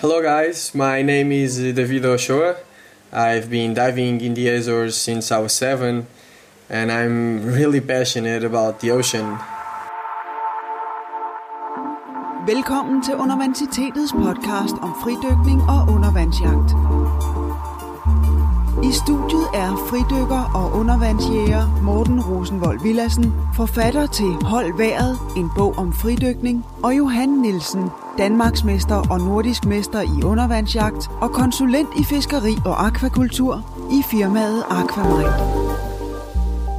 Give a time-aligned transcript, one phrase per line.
[0.00, 0.76] Hello, guys.
[0.76, 2.54] My name is David Ochoa.
[3.12, 6.06] I've been diving in the Azores since I was seven,
[6.70, 9.38] and I'm really passionate about the ocean.
[12.46, 16.70] Velkommen til Undervandsitetets podcast om fridykning og undervandsjagt.
[18.82, 25.78] I studiet er fridykker og undervandsjæger Morten Rosenvold Villassen, forfatter til Hold Været, en bog
[25.78, 27.84] om fridykning, og Johan Nielsen,
[28.18, 33.54] Danmarksmester og nordisk mester i undervandsjagt og konsulent i fiskeri og akvakultur
[33.90, 35.36] i firmaet Aquamarine.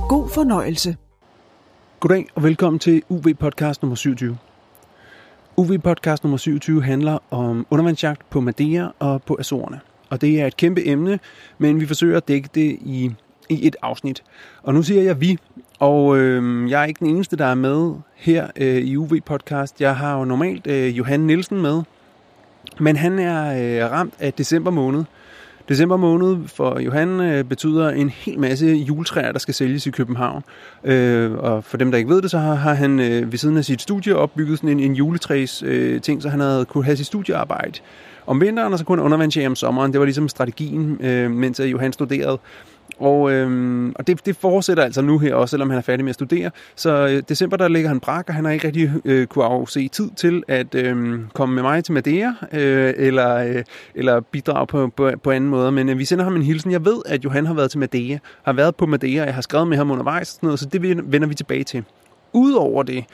[0.09, 0.97] God fornøjelse.
[1.99, 4.37] Goddag og velkommen til UV podcast nummer 27.
[5.57, 9.79] UV podcast nummer 27 handler om undervandsjagt på Madeira og på Azorerne.
[10.09, 11.19] Og det er et kæmpe emne,
[11.57, 13.11] men vi forsøger at dække det i,
[13.49, 14.23] i et afsnit.
[14.63, 15.37] Og nu siger jeg vi,
[15.79, 19.81] og øh, jeg er ikke den eneste, der er med her øh, i UV Podcast.
[19.81, 21.81] Jeg har jo normalt øh, Johan Nielsen med,
[22.79, 23.41] men han er
[23.85, 25.03] øh, ramt af december måned.
[25.69, 30.43] December måned for Johan øh, betyder en hel masse juletræer, der skal sælges i København.
[30.83, 33.57] Øh, og for dem, der ikke ved det, så har, har han øh, ved siden
[33.57, 36.97] af sit studie opbygget sådan en, en juletræs øh, ting, så han havde kunne have
[36.97, 37.79] sit studiearbejde
[38.29, 39.91] om vinteren, og så kunne han undervandsjage om sommeren.
[39.91, 42.39] Det var ligesom strategien, øh, mens Johan studerede.
[42.99, 46.09] Og, øhm, og det, det fortsætter altså nu her også, selvom han er færdig med
[46.09, 46.51] at studere.
[46.75, 49.87] Så øh, december, der ligger han brak, og han har ikke rigtig øh, kunne afse
[49.87, 53.63] tid til at øh, komme med mig til Madeira, øh, eller, øh,
[53.95, 55.71] eller bidrage på, på, på anden måde.
[55.71, 56.71] Men øh, vi sender ham en hilsen.
[56.71, 59.67] Jeg ved, at Johan har været til Madeira, har været på Madeira, jeg har skrevet
[59.67, 61.83] med ham undervejs, sådan noget, så det vender vi tilbage til.
[62.33, 63.05] Udover det,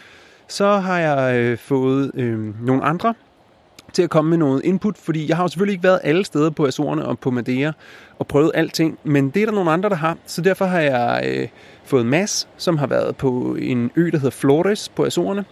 [0.48, 3.14] så har jeg øh, fået øh, nogle andre
[3.96, 6.50] til at komme med noget input, fordi jeg har jo selvfølgelig ikke været alle steder
[6.50, 7.72] på Azorerne og på Madeira
[8.20, 10.18] og prøvet alting, men det er der nogle andre, der har.
[10.26, 11.48] Så derfor har jeg øh,
[11.84, 15.46] fået Mads, som har været på en ø, der hedder Flores på Azorerne,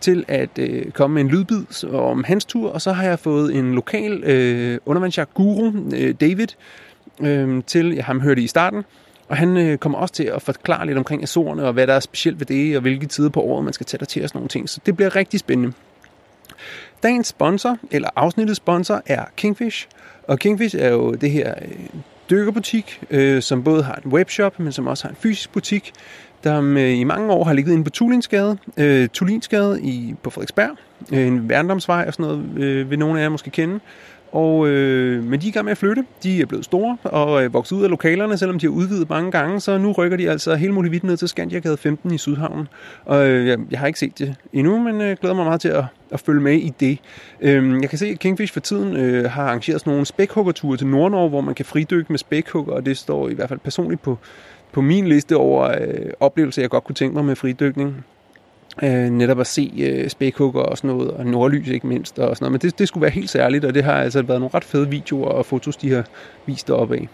[0.00, 3.54] til at øh, komme med en lydbid om hans tur, og så har jeg fået
[3.54, 6.48] en lokal øh, undervandsjagt-guru, øh, David,
[7.20, 8.84] øh, til, jeg ham hørte i starten,
[9.28, 12.00] og han øh, kommer også til at forklare lidt omkring Azorerne, og hvad der er
[12.00, 14.38] specielt ved det, og hvilke tider på året man skal tage der til og sådan
[14.38, 14.68] nogle ting.
[14.68, 15.72] Så det bliver rigtig spændende.
[17.02, 19.88] Dagens sponsor, eller afsnittets sponsor, er Kingfish.
[20.22, 21.86] Og Kingfish er jo det her øh,
[22.30, 25.92] dykkerbutik, øh, som både har en webshop, men som også har en fysisk butik,
[26.44, 30.70] der øh, i mange år har ligget inde på Tulinsgade, øh, Tulinsgade i, på Frederiksberg,
[31.12, 33.80] øh, en værndomsvej og sådan noget, øh, vil nogle af jer måske kende.
[34.32, 36.04] Og, øh, men de er i gang med at flytte.
[36.22, 39.30] De er blevet store og øh, vokset ud af lokalerne, selvom de har udvidet mange
[39.30, 39.60] gange.
[39.60, 42.68] Så nu rykker de altså hele muligheden ned til Skandiagade 15 i Sydhavnen.
[43.04, 45.68] Og øh, jeg, jeg har ikke set det endnu, men øh, glæder mig meget til
[45.68, 46.98] at, at følge med i det.
[47.40, 50.86] Øh, jeg kan se, at Kingfish for tiden øh, har arrangeret sådan nogle spækhuggerture til
[50.86, 54.18] Nordnorge, hvor man kan fridykke med spækhugger, og det står i hvert fald personligt på,
[54.72, 58.04] på min liste over øh, oplevelser, jeg godt kunne tænke mig med fridykning
[58.82, 62.44] øh, netop at se øh, spækhugger og sådan noget, og nordlys ikke mindst, og sådan
[62.44, 62.52] noget.
[62.52, 64.90] Men det, det skulle være helt særligt, og det har altså været nogle ret fede
[64.90, 66.04] videoer og fotos, de har
[66.46, 67.08] vist deroppe af.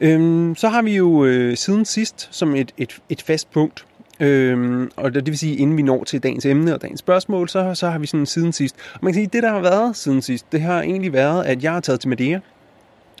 [0.00, 3.86] Øhm, så har vi jo øh, siden sidst, som et, et, et fast punkt,
[4.20, 7.74] Øhm, og det vil sige, inden vi når til dagens emne og dagens spørgsmål, så,
[7.74, 8.76] så har vi sådan siden sidst.
[8.94, 11.64] Og man kan sige, det der har været siden sidst, det har egentlig været, at
[11.64, 12.40] jeg har taget til Madeira.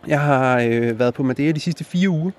[0.06, 2.30] Jeg har øh, været på Madeira de sidste fire uger,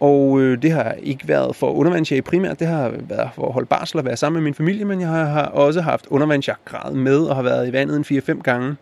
[0.00, 3.66] og øh, det har ikke været for undervandsjag primært, det har været for at holde
[3.66, 7.18] barsel og være sammen med min familie, men jeg har, har også haft undervandsjagtgrad med
[7.18, 8.76] og har været i vandet en 4-5 gange.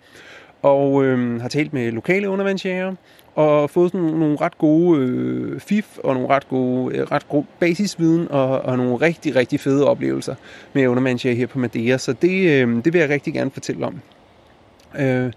[0.62, 2.94] Og øh, har talt med lokale undervandsjæger
[3.34, 7.46] og fået sådan nogle ret gode øh, fif og nogle ret gode, øh, ret gode
[7.58, 10.34] basisviden og, og nogle rigtig, rigtig fede oplevelser
[10.72, 11.98] med undervandsjæger her på Madeira.
[11.98, 14.00] Så det, øh, det vil jeg rigtig gerne fortælle om.
[14.98, 15.32] Øh,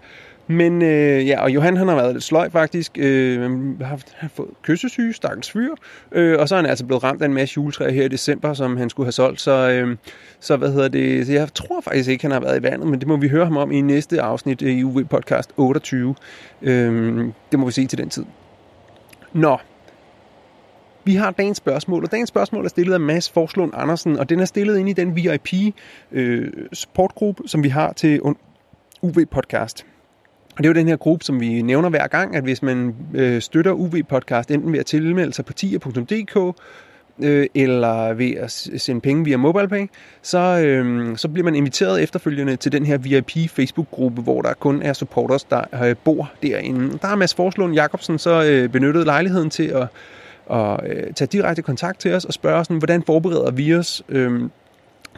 [0.50, 2.98] men øh, ja, og Johan han har været lidt sløj faktisk.
[2.98, 5.74] Øh, han har, har fået kyssesyge, stakkels fyr.
[6.12, 8.54] Øh, og så er han altså blevet ramt af en masse juletræer her i december,
[8.54, 9.40] som han skulle have solgt.
[9.40, 9.96] Så, øh,
[10.40, 11.26] så hvad hedder det?
[11.26, 13.44] Så jeg tror faktisk ikke, han har været i vandet, men det må vi høre
[13.44, 16.14] ham om i næste afsnit i UV Podcast 28.
[16.62, 18.24] Øh, det må vi se til den tid.
[19.32, 19.58] Nå,
[21.04, 24.40] vi har dagens spørgsmål, og dagens spørgsmål er stillet af Mads Forslund Andersen, og den
[24.40, 25.74] er stillet ind i den VIP
[26.12, 28.20] øh, supportgruppe, som vi har til
[29.02, 29.86] UV Podcast.
[30.60, 32.94] Og det er jo den her gruppe, som vi nævner hver gang, at hvis man
[33.14, 36.56] øh, støtter UV-podcast, enten ved at tilmelde sig på tier.dk,
[37.22, 39.86] øh, eller ved at sende penge via MobilePay,
[40.22, 44.82] så, øh, så bliver man inviteret efterfølgende til den her VIP Facebook-gruppe, hvor der kun
[44.82, 46.98] er supporters, der øh, bor derinde.
[47.02, 49.86] Der har Mads Forslund Jacobsen så øh, benyttet lejligheden til at,
[50.56, 54.40] at øh, tage direkte kontakt til os og spørge os, hvordan forbereder vi os øh,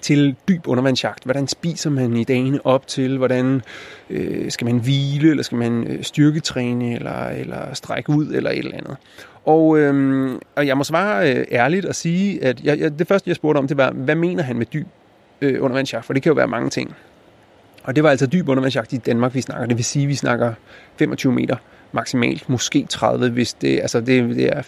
[0.00, 1.24] til dyb undervandsjagt.
[1.24, 3.18] Hvordan spiser man i dagene op til?
[3.18, 3.62] Hvordan
[4.10, 8.58] øh, skal man hvile, eller skal man øh, styrketræne, eller, eller strække ud, eller et
[8.58, 8.96] eller andet.
[9.44, 13.28] Og, øh, og jeg må svare øh, ærligt og sige, at jeg, jeg, det første,
[13.28, 14.86] jeg spurgte om, det var, hvad mener han med dyb
[15.40, 16.04] øh, undervandsjagt?
[16.04, 16.94] For det kan jo være mange ting.
[17.84, 19.66] Og det var altså dyb undervandsjagt i Danmark, vi snakker.
[19.66, 20.54] Det vil sige, at vi snakker
[20.98, 21.56] 25 meter
[21.92, 24.62] maksimalt, måske 30, hvis det, altså det, det er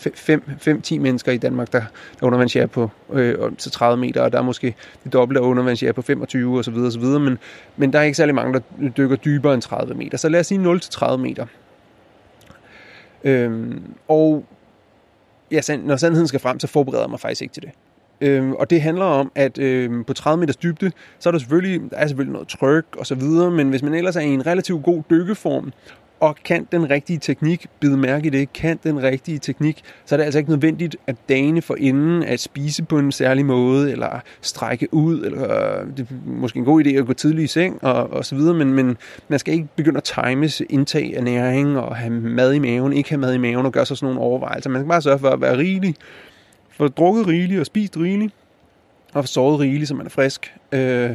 [0.95, 1.83] 5-10 mennesker i Danmark, der,
[2.21, 4.75] der undervandsjæger på øh, til 30 meter, og der er måske
[5.05, 6.75] det dobbelte af undervandsjæger på 25 osv.
[6.75, 7.03] osv.
[7.03, 7.39] Men,
[7.77, 10.19] men der er ikke særlig mange, der dykker dybere end 30 meter.
[10.19, 11.47] Så lad os sige 0-30 meter.
[13.25, 14.45] Øhm, og
[15.51, 17.71] ja, når sandheden skal frem, så forbereder jeg mig faktisk ikke til det.
[18.21, 21.91] Øhm, og det handler om, at øhm, på 30 meters dybde, så er der selvfølgelig,
[21.91, 24.47] der er selvfølgelig noget tryk og så videre, men hvis man ellers er i en
[24.47, 25.73] relativt god dykkeform,
[26.21, 30.17] og kan den rigtige teknik, bide mærke i det, kan den rigtige teknik, så er
[30.17, 34.21] det altså ikke nødvendigt at dagene for inden at spise på en særlig måde, eller
[34.41, 37.85] strække ud, eller øh, det er måske en god idé at gå tidligt i seng,
[37.85, 38.97] og, og så videre, men, men
[39.29, 43.09] man skal ikke begynde at times indtag af næring, og have mad i maven, ikke
[43.09, 44.71] have mad i maven, og gøre sig sådan nogle overvejelser.
[44.71, 45.95] Man skal bare sørge for at være rigelig,
[46.71, 48.35] få drukket rigeligt og spist rigeligt,
[49.15, 50.55] og få sovet rigeligt, så man er frisk.
[50.73, 51.11] Øh,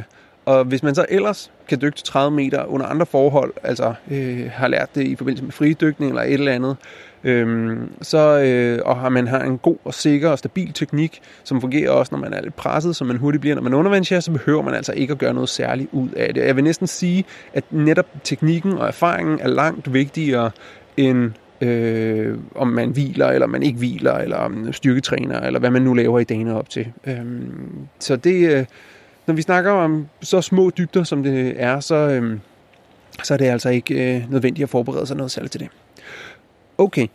[0.50, 4.50] og hvis man så ellers kan dykke til 30 meter under andre forhold, altså øh,
[4.52, 6.76] har lært det i forbindelse med fridykning eller et eller andet,
[7.24, 11.60] øh, så, øh, og har man har en god og sikker og stabil teknik, som
[11.60, 14.30] fungerer også, når man er lidt presset, som man hurtigt bliver, når man undervandsjer, så
[14.30, 16.44] behøver man altså ikke at gøre noget særligt ud af det.
[16.44, 17.24] Jeg vil næsten sige,
[17.54, 20.50] at netop teknikken og erfaringen er langt vigtigere
[20.96, 25.94] end øh, om man hviler, eller man ikke hviler, eller styrketræner, eller hvad man nu
[25.94, 26.86] laver i dagene op til.
[27.06, 27.24] Øh,
[27.98, 28.64] så det, øh,
[29.30, 32.38] når vi snakker om så små dybder, som det er, så, øh,
[33.22, 35.68] så er det altså ikke øh, nødvendigt at forberede sig noget særligt til det.
[36.78, 37.06] Okay.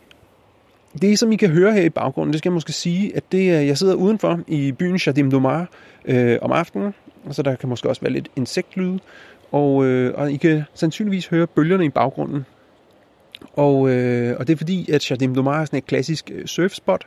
[1.02, 3.50] Det, som I kan høre her i baggrunden, det skal jeg måske sige, at det
[3.50, 5.68] er, jeg sidder udenfor i byen Shadim Domar
[6.04, 6.94] øh, om aftenen,
[7.30, 8.98] så der kan måske også være lidt insektlyde,
[9.52, 12.46] og, øh, og I kan sandsynligvis høre bølgerne i baggrunden.
[13.52, 17.06] Og, øh, og det er fordi, at Shadim Domar er sådan et klassisk øh, surfspot,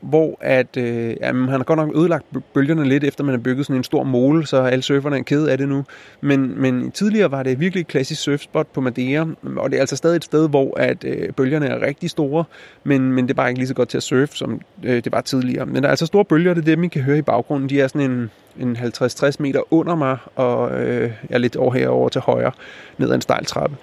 [0.00, 3.66] hvor at, øh, jamen, han har godt nok ødelagt bølgerne lidt, efter man har bygget
[3.66, 5.84] sådan en stor mole, så alle surferne er kede af det nu.
[6.20, 9.96] Men, men tidligere var det virkelig et klassisk surfspot på Madeira, og det er altså
[9.96, 12.44] stadig et sted, hvor at, øh, bølgerne er rigtig store,
[12.84, 15.12] men, men det er bare ikke lige så godt til at surfe, som øh, det
[15.12, 15.66] var tidligere.
[15.66, 17.68] Men der er altså store bølger, det er dem, I kan høre i baggrunden.
[17.68, 18.30] De er sådan en,
[18.60, 22.52] en 50-60 meter under mig, og øh, jeg er lidt over herover til højre,
[22.98, 23.76] ned ad en stejl trappe.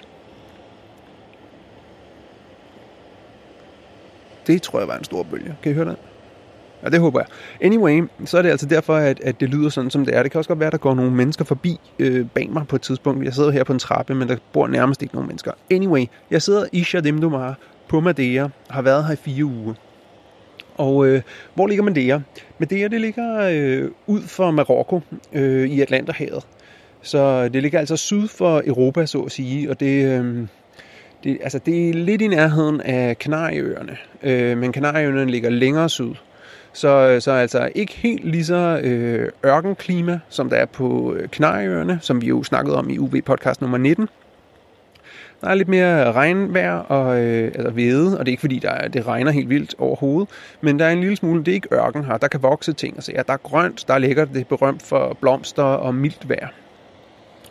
[4.48, 5.56] Det tror jeg var en stor bølge.
[5.64, 5.96] Kan I høre det?
[6.84, 7.28] Ja, det håber jeg.
[7.62, 10.24] Anyway, så er det altså derfor, at, at det lyder sådan, som det er.
[10.24, 12.76] Det kan også godt være, at der går nogle mennesker forbi øh, bag mig på
[12.76, 13.26] et tidspunkt.
[13.26, 15.52] Jeg sidder her på en trappe, men der bor nærmest ikke nogen mennesker.
[15.72, 17.58] Anyway, jeg sidder i Shademdumar
[17.90, 19.74] på Madeira, har været her i fire uger.
[20.78, 21.22] Og øh,
[21.56, 22.22] hvor ligger Madeira?
[22.58, 25.02] Madeira, det ligger øh, ud for Marokko
[25.34, 26.44] øh, i Atlanterhavet.
[27.02, 30.20] Så øh, det ligger altså syd for Europa, så at sige, og det...
[30.20, 30.48] Øh,
[31.26, 36.14] det, altså, det er lidt i nærheden af Kanarieøerne, øh, men Kanarieøerne ligger længere syd.
[36.74, 42.00] Så, så altså ikke helt lige så øh, ørkenklima, som der er på øh, Kanarieøerne,
[42.02, 44.10] som vi jo snakkede om i UV-podcast nummer 19.
[45.42, 48.70] Der er lidt mere regnvejr og øh, altså hvede, og det er ikke fordi, der
[48.70, 50.30] er, det regner helt vildt overhovedet,
[50.62, 52.96] men der er en lille smule, det er ikke ørken her, der kan vokse ting.
[52.96, 56.48] Altså, ja, der er grønt, der ligger det berømt for blomster og mildt vejr.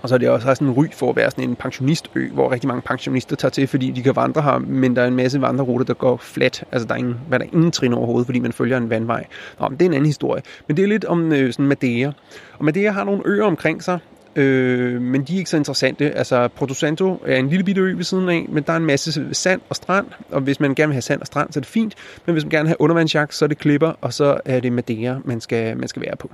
[0.05, 2.53] Og så er det også sådan en ry for at være sådan en pensionistø, hvor
[2.53, 5.41] rigtig mange pensionister tager til, fordi de kan vandre her, men der er en masse
[5.41, 6.65] vandreruter, der går flat.
[6.73, 9.27] Altså der er ingen, hvad der er ingen trin overhovedet, fordi man følger en vandvej.
[9.61, 10.43] Nå, men det er en anden historie.
[10.69, 12.13] Men det er lidt om øh, sådan Madeira.
[12.59, 13.99] Og Madeira har nogle øer omkring sig,
[14.37, 16.11] øh, men de er ikke så interessante.
[16.11, 18.87] Altså Porto Santo er en lille bitte ø ved siden af, men der er en
[18.87, 21.61] masse sand og strand, og hvis man gerne vil have sand og strand, så er
[21.61, 21.95] det fint.
[22.27, 24.73] Men hvis man gerne vil have undervandsjagt, så er det klipper, og så er det
[24.73, 26.31] Madeira, man skal, man skal være på.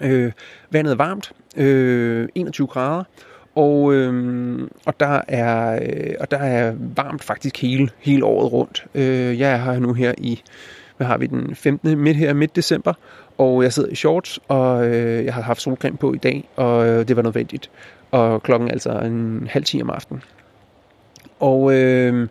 [0.00, 0.32] Øh,
[0.70, 3.04] vandet er varmt, øh, 21 grader,
[3.54, 8.86] og, øh, og, der er, øh, og der er varmt faktisk hele, hele året rundt.
[8.94, 10.42] Øh, jeg er her nu her i,
[10.96, 11.98] hvad har vi den 15.
[11.98, 12.92] midt her midt december,
[13.38, 16.86] og jeg sidder i shorts, og øh, jeg har haft solcreme på i dag, og
[16.86, 17.70] øh, det var nødvendigt.
[18.10, 20.22] Og klokken er altså en halv 10 om aftenen.
[21.40, 22.28] Og øh,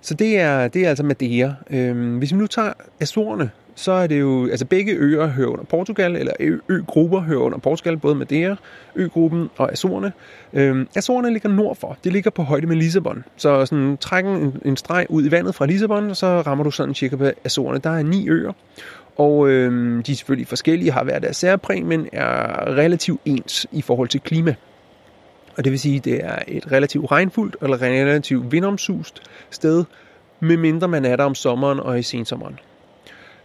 [0.00, 1.54] så det er, det er altså Madeira.
[1.70, 5.64] Øh, hvis vi nu tager Azorerne, så er det jo, altså begge øer hører under
[5.64, 6.32] Portugal, eller
[6.68, 8.56] øgrupper hører under Portugal, både Madeira,
[8.96, 10.12] øgruppen og Azorerne.
[10.52, 13.24] Øhm, Azorerne ligger nordfor, det ligger på højde med Lissabon.
[13.36, 16.70] Så sådan, træk en, en streg ud i vandet fra Lissabon, og så rammer du
[16.70, 17.78] sådan cirka på Azorerne.
[17.78, 18.52] Der er ni øer,
[19.16, 23.82] og øhm, de er selvfølgelig forskellige, har været deres særpræg, men er relativt ens i
[23.82, 24.54] forhold til klima.
[25.56, 29.84] Og det vil sige, at det er et relativt regnfuldt eller relativt vindomsust sted,
[30.40, 32.58] medmindre man er der om sommeren og i sensommeren.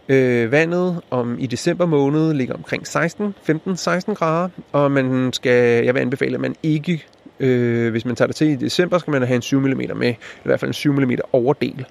[0.08, 5.94] Øh, vandet om i december måned ligger omkring 16, 15-16 grader, og man skal, jeg
[5.94, 7.04] vil anbefale, at man ikke,
[7.40, 10.10] øh, hvis man tager det til i december, skal man have en 7 mm med,
[10.10, 11.86] i hvert fald en 7 mm overdel.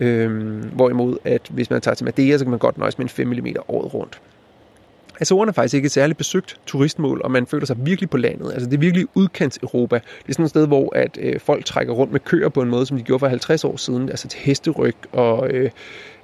[0.00, 3.08] Øh, hvorimod, at hvis man tager til Madeira, så kan man godt nøjes med en
[3.08, 4.20] 5 mm året rundt.
[5.20, 8.16] Altså, Azorerne er faktisk ikke et særligt besøgt turistmål, og man føler sig virkelig på
[8.16, 8.52] landet.
[8.52, 9.96] Altså det er virkelig udkants Europa.
[9.96, 12.68] Det er sådan et sted, hvor at, øh, folk trækker rundt med køer på en
[12.68, 15.70] måde, som de gjorde for 50 år siden, altså til hesteryg og øh,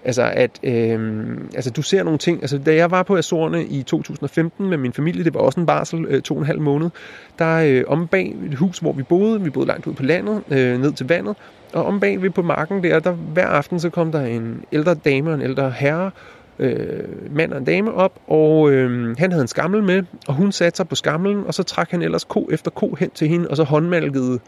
[0.04, 2.42] Altså, at øh, altså, du ser nogle ting.
[2.42, 5.66] Altså, da jeg var på Azorerne i 2015 med min familie, det var også en
[5.66, 6.90] barsel, øh, to og en halv måned,
[7.38, 10.42] der øh, om bag et hus, hvor vi boede, vi boede langt ud på landet,
[10.50, 11.36] øh, ned til vandet,
[11.72, 14.94] og om bag ved på marken der, der hver aften, så kom der en ældre
[14.94, 16.10] dame og en ældre herre,
[16.58, 20.52] øh, mand og en dame op, og øh, han havde en skammel med, og hun
[20.52, 23.48] satte sig på skamlen, og så trak han ellers ko efter ko hen til hende,
[23.48, 24.38] og så håndmalkede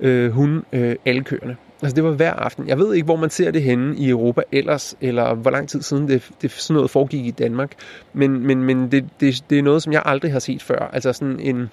[0.00, 1.56] øh, hun øh, alle køerne.
[1.82, 2.68] Altså det var hver aften.
[2.68, 5.82] Jeg ved ikke, hvor man ser det henne i Europa ellers, eller hvor lang tid
[5.82, 7.72] siden det, det sådan noget foregik i Danmark.
[8.12, 10.90] Men, men, men det, det, det er noget, som jeg aldrig har set før.
[10.92, 11.70] Altså sådan en,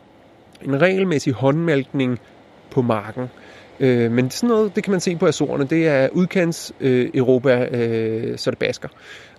[0.65, 2.19] en regelmæssig håndmælkning
[2.71, 3.29] på marken.
[3.79, 5.65] Øh, men sådan noget, det kan man se på Azorerne.
[5.65, 8.89] Det er udkants øh, Europa, øh, så det basker.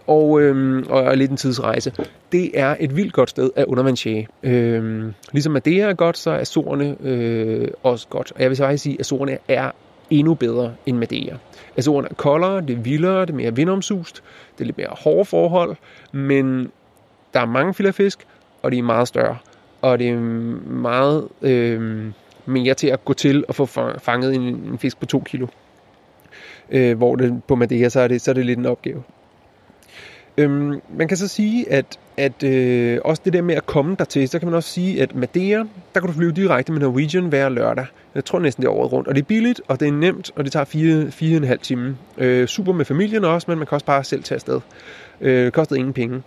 [0.06, 1.92] Og, øh, og er lidt en tidsrejse.
[2.32, 4.28] Det er et vildt godt sted at undervandsjage.
[4.42, 8.32] Øh, ligesom Madeira er godt, så er Azorerne øh, også godt.
[8.32, 9.70] Og jeg vil så faktisk sige, at Azorerne er
[10.10, 11.36] endnu bedre end Madeira.
[11.76, 14.22] Altså er koldere, det er vildere, det er mere vindomsust,
[14.54, 15.76] det er lidt mere hårde forhold,
[16.12, 16.70] men
[17.34, 18.26] der er mange filetfisk,
[18.62, 19.36] og de er meget større.
[19.82, 20.18] Og det er
[20.70, 22.04] meget øh,
[22.46, 23.66] mere til at gå til og få
[23.98, 25.46] fanget en, en fisk på to kilo.
[26.70, 29.02] Øh, hvor det på Madeira, så er det, så er det lidt en opgave.
[30.38, 34.28] Øhm, man kan så sige, at, at øh, også det der med at komme dertil,
[34.28, 37.49] så kan man også sige, at Madeira, der kan du flyve direkte med Norwegian hver
[37.49, 37.87] lørdag.
[38.14, 39.08] Jeg tror næsten det er året rundt.
[39.08, 41.44] Og det er billigt, og det er nemt, og det tager fire, fire og en
[41.44, 41.96] halv time.
[42.18, 44.61] Øh, super med familien også, men man kan også bare selv tage afsted.
[45.20, 46.23] Øh, det kostede ingen penge.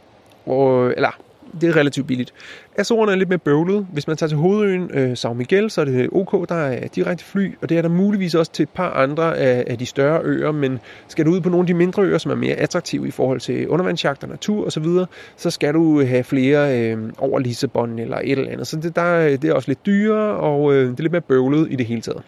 [0.45, 1.19] Og, eller
[1.61, 2.33] det er relativt billigt.
[2.77, 3.87] Azorerne er lidt mere bøvlet.
[3.93, 7.25] Hvis man tager til hovedøen øh, São Miguel, så er det OK, der er direkte
[7.25, 10.21] fly, og det er der muligvis også til et par andre af, af de større
[10.23, 13.07] øer, men skal du ud på nogle af de mindre øer, som er mere attraktive
[13.07, 15.05] i forhold til undervandsjagt og natur osv., så,
[15.37, 18.67] så skal du øh, have flere øh, over Lissabon eller et eller andet.
[18.67, 21.21] Så det, der, øh, det er også lidt dyrere, og øh, det er lidt mere
[21.21, 22.23] bøvlet i det hele taget.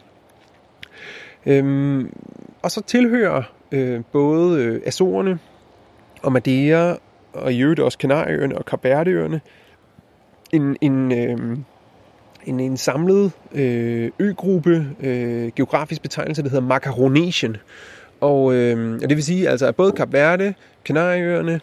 [1.45, 2.13] Øhm,
[2.61, 5.39] og så tilhører øh, både øh, Azorerne
[6.23, 6.97] og Madeira
[7.33, 9.41] og i øvrigt også Kanarieøerne og Kapverdeøerne,
[10.51, 11.57] en, en, øh,
[12.45, 17.57] en, en samlet øh, øgruppe, øh, geografisk betegnelse, der hedder Macaronesien.
[18.21, 20.53] Og, øh, og det vil sige, altså, at både Kap Verde,
[20.85, 21.61] Kanarieøerne,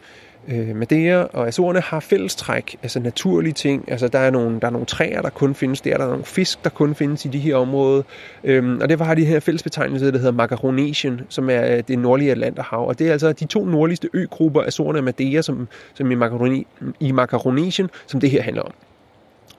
[0.49, 3.91] øh, Madeira og Azorerne har fællestræk, altså naturlige ting.
[3.91, 6.25] Altså der er nogle, der er nogle træer, der kun findes der, der er nogle
[6.25, 8.03] fisk, der kun findes i de her områder.
[8.45, 12.31] Øhm, og derfor har de her fællesbetegnelse, der hedder Macaronesien, som er øh, det nordlige
[12.31, 12.89] Atlanterhav.
[12.89, 16.67] Og det er altså de to nordligste øgrupper, Azorerne og Madeira, som, som i, Macaroni,
[17.01, 18.73] i Macaronesien, som det her handler om.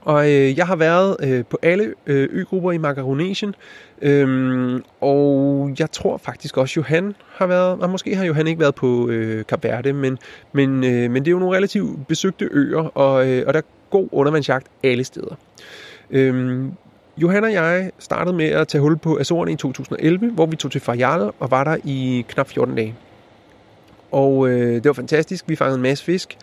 [0.02, 3.56] Og øh, jeg har været øh, på alle øh, øgrupper i Macaronesien,
[4.02, 8.76] øhm, og jeg tror faktisk også, Johan har været, og måske har Johan ikke været
[8.76, 10.18] på øh, Cap Verde, men,
[10.54, 13.64] men, øh, men det er jo nogle relativt besøgte øer, og, øh, og der er
[13.90, 15.36] god undervandsjagt alle steder.
[16.12, 16.72] Øhm,
[17.18, 20.72] Johan og jeg startede med at tage hul på Azorerne i 2011, hvor vi tog
[20.72, 22.96] til Fajal og var der i knap 14 dage.
[24.12, 25.46] Og øh, det var fantastisk.
[25.48, 26.38] Vi fangede en masse fisk.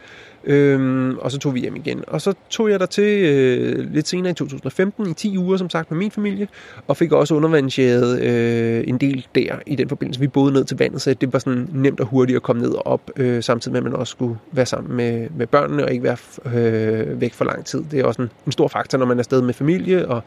[0.47, 2.05] Øhm, og så tog vi hjem igen.
[2.07, 5.71] Og så tog jeg der til øh, lidt senere i 2015, i 10 uger som
[5.71, 6.49] sagt med min familie,
[6.87, 10.21] og fik også undervandsjæret øh, en del der i den forbindelse.
[10.21, 12.71] Vi boede ned til vandet, så det var sådan nemt og hurtigt at komme ned
[12.71, 15.93] og op, øh, samtidig med at man også skulle være sammen med, med børnene og
[15.93, 16.17] ikke være
[16.55, 17.85] øh, væk for lang tid.
[17.91, 20.23] Det er også en, en stor faktor, når man er afsted med familie og,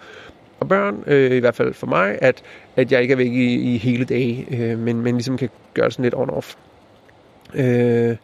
[0.60, 2.44] og børn, øh, i hvert fald for mig, at,
[2.76, 5.86] at jeg ikke er væk i, i hele dage, øh, men, men ligesom kan gøre
[5.86, 6.56] det sådan lidt on-off.
[7.56, 8.16] Øh,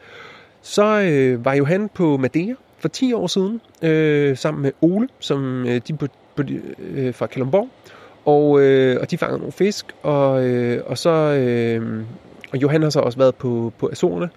[0.66, 5.66] så øh, var Johan på Madeira for 10 år siden, øh, sammen med Ole, som
[5.66, 6.44] øh, de på, på,
[6.80, 7.70] øh, fra Kalundborg.
[8.26, 12.04] Og, øh, og de fangede nogle fisk, og, øh, og så øh,
[12.52, 14.30] og Johan har så også været på, på Azorerne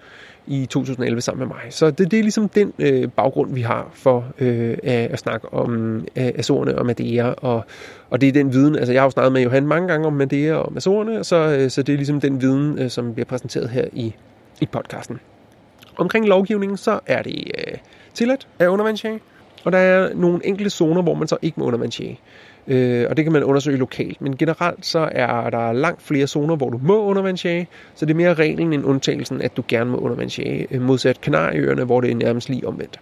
[0.47, 1.73] i 2011 sammen med mig.
[1.73, 5.53] Så det, det er ligesom den øh, baggrund, vi har for øh, at, at snakke
[5.53, 7.65] om øh, Azorerne og Madeira, og,
[8.09, 10.13] og det er den viden, altså jeg har jo snakket med Johan mange gange om
[10.13, 13.69] Madeira og Azorerne, så, øh, så det er ligesom den viden, øh, som bliver præsenteret
[13.69, 14.15] her i,
[14.61, 15.19] i podcasten.
[15.97, 17.77] Omkring lovgivningen, så er det øh,
[18.13, 19.19] tilladt at undervandsjage,
[19.63, 22.19] og der er nogle enkelte zoner, hvor man så ikke må undervandsjage.
[22.67, 24.21] Øh, og det kan man undersøge lokalt.
[24.21, 28.17] Men generelt så er der langt flere zoner, hvor du må undervandsjage, så det er
[28.17, 32.15] mere reglen end undtagelsen, at du gerne må undervandsjage, øh, modsat Kanarieøerne, hvor det er
[32.15, 32.99] nærmest lige omvendt.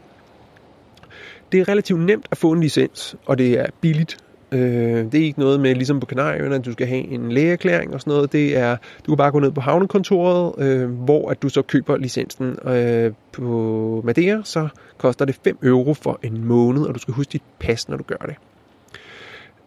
[1.51, 4.17] Det er relativt nemt at få en licens, og det er billigt.
[4.51, 7.93] Øh, det er ikke noget med, ligesom på Kanarieøerne, at du skal have en lægeerklæring
[7.93, 8.31] og sådan noget.
[8.31, 11.97] Det er, du kan bare gå ned på havnekontoret, øh, hvor at du så køber
[11.97, 12.57] licensen.
[12.67, 17.31] Øh, på Madeira, så koster det 5 euro for en måned, og du skal huske
[17.31, 18.35] dit pas, når du gør det.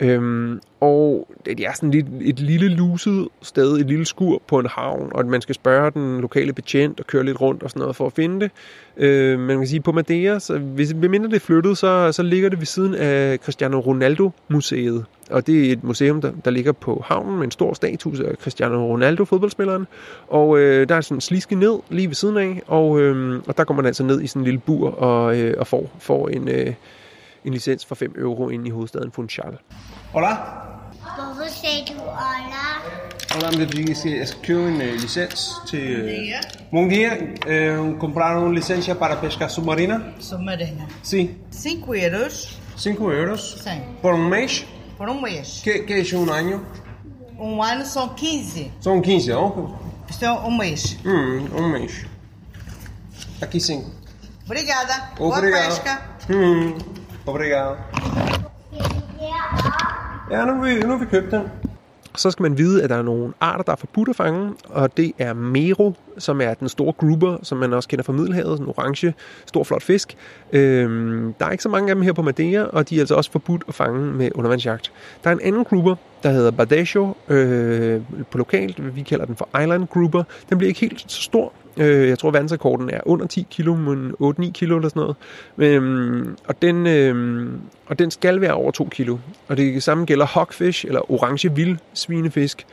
[0.01, 4.67] Øhm, og det er sådan lidt et lille luset sted, et lille skur på en
[4.67, 7.97] havn, og man skal spørge den lokale betjent og køre lidt rundt og sådan noget
[7.97, 8.51] for at finde det.
[8.97, 12.49] Øh, man kan sige, på Madeira, så hvis, mindre det er flyttet, så, så ligger
[12.49, 15.05] det ved siden af Cristiano Ronaldo-museet.
[15.31, 18.37] Og det er et museum, der, der ligger på havnen med en stor statue af
[18.37, 19.87] Cristiano Ronaldo, fodboldspilleren.
[20.29, 23.57] Og øh, der er sådan en sliske ned lige ved siden af, og, øh, og
[23.57, 26.29] der går man altså ned i sådan en lille bur og, øh, og får, får
[26.29, 26.49] en...
[26.49, 26.73] Øh,
[27.45, 29.59] en licens for 5 euro ind i hovedstaden Funchal.
[30.13, 30.37] Hola.
[31.01, 32.83] Hvorfor sagde du hola?
[33.35, 36.05] Hola, men det er, jeg skal købe en uh, licens til...
[36.05, 37.11] Uh, Bom dia.
[37.47, 40.01] Uh, compraram uma licencia para pescar submarina?
[40.21, 40.87] Submarina.
[41.03, 41.29] Sim.
[41.51, 43.57] 5 euros 5 euros.
[43.63, 43.81] Sim.
[44.03, 44.67] Por um mês?
[45.01, 45.63] por um mês.
[45.65, 46.67] Que, que é um ano?
[47.39, 48.71] Um ano são 15.
[48.81, 49.79] São 15, não?
[50.11, 50.99] Isto é um mês.
[51.07, 52.05] Hum, um mês.
[53.41, 53.91] Aqui sim.
[54.45, 55.11] Obrigada.
[55.17, 55.69] Boa Obrigado.
[55.69, 56.03] pesca.
[56.29, 56.77] Hum,
[57.27, 57.77] obrigado.
[60.31, 61.43] Ja, nu vil, nu vil vi købe den.
[62.17, 64.97] Så skal man vide, at der er nogle arter, der er forbudt at fange, og
[64.97, 68.67] det er mero, som er den store grouper, som man også kender fra Middelhavet, en
[68.67, 69.15] orange,
[69.47, 70.17] stor flot fisk.
[70.53, 73.15] Øhm, der er ikke så mange af dem her på Madeira, og de er altså
[73.15, 74.93] også forbudt at fange med undervandsjagt.
[75.25, 78.01] Der er en anden grouper, der hedder Badejo, øh,
[78.31, 80.23] på lokalt, vi kalder den for Island Grouper.
[80.51, 81.53] Den bliver ikke helt så stor.
[81.77, 85.17] Øh, jeg tror, verdensrekorden er under 10 kilo, men 8-9 kilo eller sådan noget.
[85.59, 89.19] Øhm, og, den, øhm, og den skal være over 2 kilo.
[89.49, 92.67] Og det samme gælder hogfish, eller orange vild svinefisk,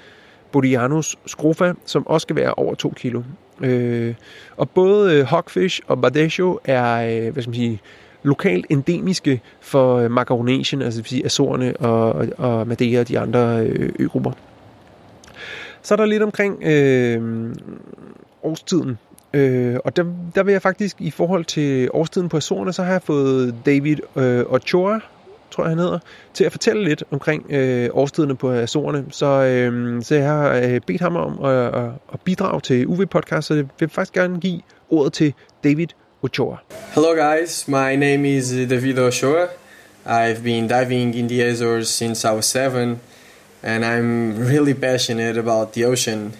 [0.51, 3.21] Bodianus scrofa, som også skal være over 2 kilo.
[3.61, 4.13] Øh,
[4.57, 7.81] og både øh, hogfish og badejo er, øh, hvad skal man sige,
[8.23, 13.07] lokalt endemiske for øh, Macaronesien, altså det vil sige Azorerne og, og, og Madeira og
[13.07, 14.31] de andre øh, øgrupper.
[15.81, 17.53] Så er der lidt omkring øh,
[18.47, 18.97] årstiden.
[19.33, 22.91] Øh, og der, der vil jeg faktisk, i forhold til årstiden på Azorerne, så har
[22.91, 24.99] jeg fået David øh, Ochoa,
[25.51, 25.99] tror jeg han hedder,
[26.33, 29.05] til at fortælle lidt omkring øh, årstiderne på Azorerne.
[29.09, 33.41] Så, øh, så jeg har øh, bedt ham om at, at, at bidrage til UV-podcast,
[33.41, 35.87] så jeg vil faktisk gerne give ordet til David
[36.21, 36.55] Ochoa.
[36.95, 37.67] Hello, guys.
[37.67, 39.45] My name is David Ochoa.
[40.05, 42.99] I've been diving in the Azores since I was seven,
[43.63, 46.33] and I'm really passionate about the ocean.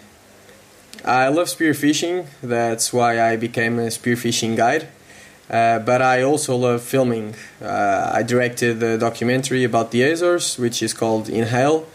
[1.06, 4.88] I love spearfishing, that's why I became a spearfishing guide.
[5.50, 7.36] Uh, but I also love filming.
[7.62, 11.88] Uh, I directed a documentary about the Azores, which is called Inhale.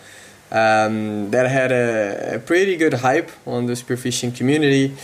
[0.50, 4.94] Um, that had a, a pretty good hype on the spearfishing community,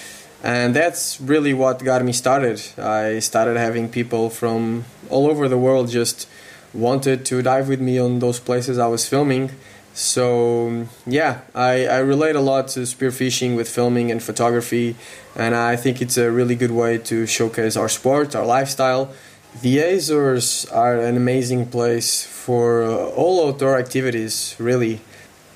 [0.42, 2.60] and that's really what got me started.
[2.78, 6.28] I started having people from all over the world just
[6.74, 9.50] wanted to dive with me on those places I was filming.
[9.98, 14.94] So yeah, I, I relate a lot to spearfishing with filming and photography,
[15.34, 19.12] and I think it's a really good way to showcase our sport, our lifestyle.
[19.60, 25.00] The Azores are an amazing place for uh, all outdoor activities, really.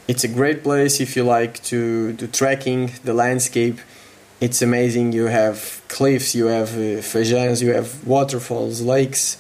[0.08, 3.78] It's a great place if you like to do trekking, the landscape.
[4.40, 5.12] It's amazing.
[5.12, 9.36] You have cliffs, you have uh, fajans, you have waterfalls, lakes.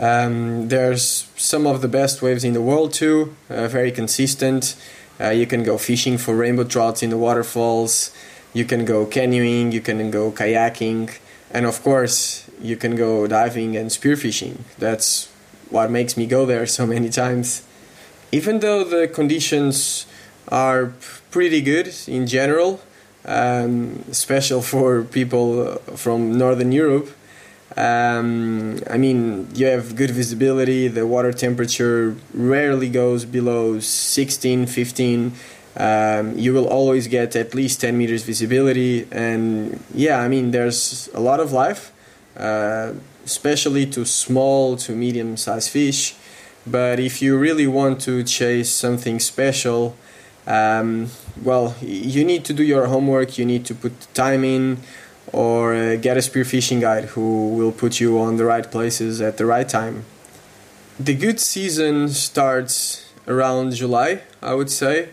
[0.00, 4.74] Um, there's some of the best waves in the world too, uh, very consistent.
[5.20, 8.10] Uh, you can go fishing for rainbow trouts in the waterfalls.
[8.54, 11.18] You can go canoeing, you can go kayaking,
[11.50, 14.60] and of course, you can go diving and spearfishing.
[14.78, 15.28] That's
[15.68, 17.62] what makes me go there so many times.
[18.32, 20.06] Even though the conditions
[20.48, 20.94] are
[21.30, 22.80] pretty good in general,
[23.26, 27.10] um, special for people from Northern Europe,
[27.76, 35.32] um, I mean, you have good visibility, the water temperature rarely goes below 16, 15.
[35.76, 41.08] Um, you will always get at least 10 meters visibility, and yeah, I mean, there's
[41.14, 41.92] a lot of life,
[42.36, 46.16] uh, especially to small to medium sized fish.
[46.66, 49.96] But if you really want to chase something special,
[50.46, 51.10] um,
[51.42, 54.78] well, you need to do your homework, you need to put time in
[55.32, 59.36] or uh, get a spearfishing guide who will put you on the right places at
[59.36, 60.04] the right time.
[60.98, 65.10] The good season starts around July, I would say.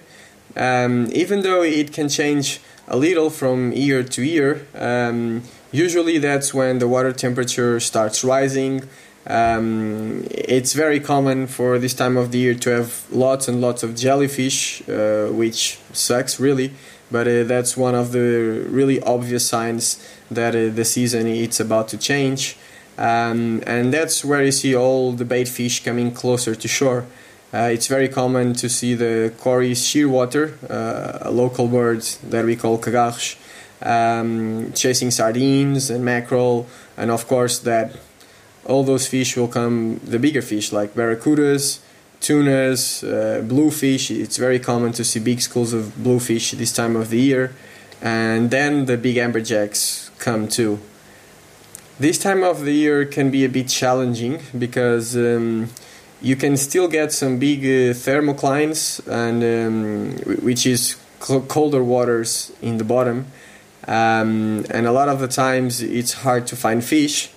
[0.55, 6.53] Um, even though it can change a little from year to year, um, usually that's
[6.53, 8.83] when the water temperature starts rising.
[9.27, 13.83] Um, it's very common for this time of the year to have lots and lots
[13.83, 16.71] of jellyfish, uh, which sucks really
[17.11, 21.87] but uh, that's one of the really obvious signs that uh, the season it's about
[21.89, 22.57] to change.
[22.97, 27.05] Um, and that's where you see all the bait fish coming closer to shore.
[27.53, 32.55] Uh, it's very common to see the Cory's shearwater, uh, a local bird that we
[32.55, 33.37] call cagarche,
[33.81, 36.67] um, chasing sardines and mackerel,
[36.97, 37.95] and of course that
[38.65, 41.79] all those fish will come, the bigger fish like barracudas,
[42.19, 44.11] tunas, uh, bluefish.
[44.11, 47.53] It's very common to see big schools of bluefish this time of the year,
[48.01, 50.79] and then the big amberjacks come too.
[51.99, 55.69] This time of the year can be a bit challenging because um,
[56.21, 62.77] you can still get some big uh, thermoclines, and um, which is colder waters in
[62.77, 63.25] the bottom,
[63.87, 67.31] um, and a lot of the times it's hard to find fish.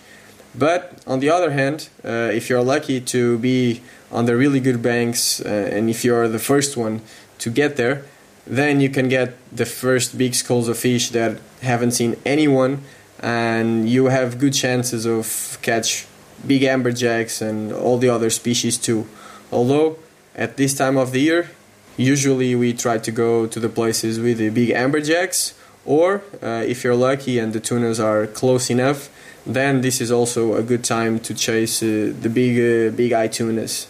[0.54, 4.82] But on the other hand, uh, if you're lucky to be on the really good
[4.82, 7.00] banks, uh, and if you're the first one
[7.38, 8.04] to get there,
[8.46, 12.82] then you can get the first big schools of fish that haven't seen anyone,
[13.20, 16.06] and you have good chances of catch
[16.46, 19.06] big amberjacks and all the other species too.
[19.52, 19.98] Although
[20.34, 21.50] at this time of the year,
[21.96, 26.82] usually we try to go to the places with the big amberjacks, or uh, if
[26.82, 29.10] you're lucky and the tunas are close enough,
[29.46, 33.28] then this is also a good time to chase uh, the big uh, big eye
[33.28, 33.86] tunas.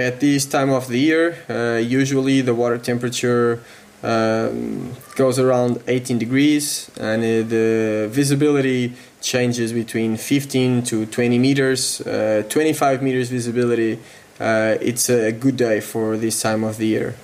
[0.00, 3.62] At this time of the year, uh, usually the water temperature
[4.02, 12.00] um, goes around 18 degrees and uh, the visibility changes between 15 to 20 meters,
[12.00, 13.98] uh, 25 meters visibility.
[14.40, 17.14] Uh, it's a good day for this time of the year.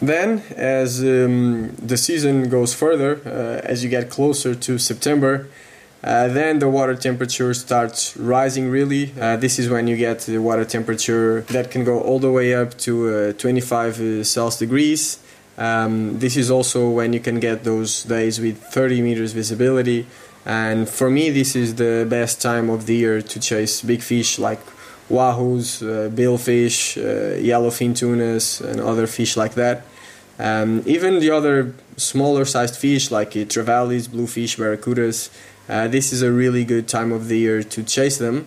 [0.00, 5.48] Then, as um, the season goes further, uh, as you get closer to September,
[6.04, 9.12] uh, then the water temperature starts rising really.
[9.20, 12.54] Uh, this is when you get the water temperature that can go all the way
[12.54, 15.18] up to uh, 25 uh, Celsius degrees.
[15.56, 20.06] Um, this is also when you can get those days with 30 meters visibility.
[20.46, 24.38] And for me, this is the best time of the year to chase big fish
[24.38, 24.60] like
[25.10, 26.96] wahoos, uh, billfish,
[27.42, 29.82] yellowfin tunas, and other fish like that.
[30.38, 35.30] Um, even the other smaller sized fish like uh, trevallies, bluefish, barracudas,
[35.68, 38.46] uh, this is a really good time of the year to chase them.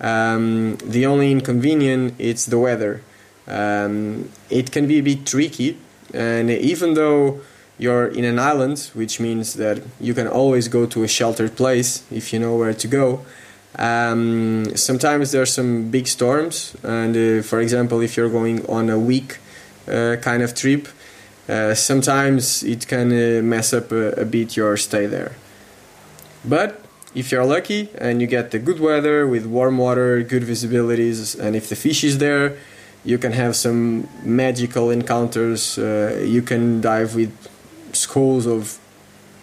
[0.00, 3.02] Um, the only inconvenience is the weather.
[3.46, 5.78] Um, it can be a bit tricky,
[6.12, 7.40] and even though
[7.78, 12.02] you're in an island, which means that you can always go to a sheltered place
[12.10, 13.24] if you know where to go.
[13.78, 18.88] Um, sometimes there are some big storms, and uh, for example, if you're going on
[18.88, 19.38] a week
[19.86, 20.88] uh, kind of trip,
[21.48, 25.32] uh, sometimes it can uh, mess up a, a bit your stay there.
[26.46, 26.80] But
[27.14, 31.56] if you're lucky and you get the good weather with warm water, good visibilities, and
[31.56, 32.56] if the fish is there,
[33.04, 35.78] you can have some magical encounters.
[35.78, 37.32] Uh, you can dive with
[37.92, 38.78] schools of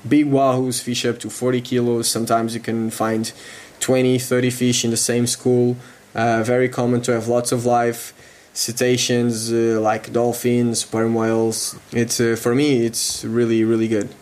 [0.08, 2.10] big wahoos, fish up to 40 kilos.
[2.10, 3.32] Sometimes you can find
[3.80, 5.78] 20, 30 fish in the same school.
[6.14, 8.14] Uh, very common to have lots of life.
[8.54, 11.76] Cetaceans uh, like dolphins, sperm whales.
[11.92, 14.14] It's uh, for me, it's really, really good.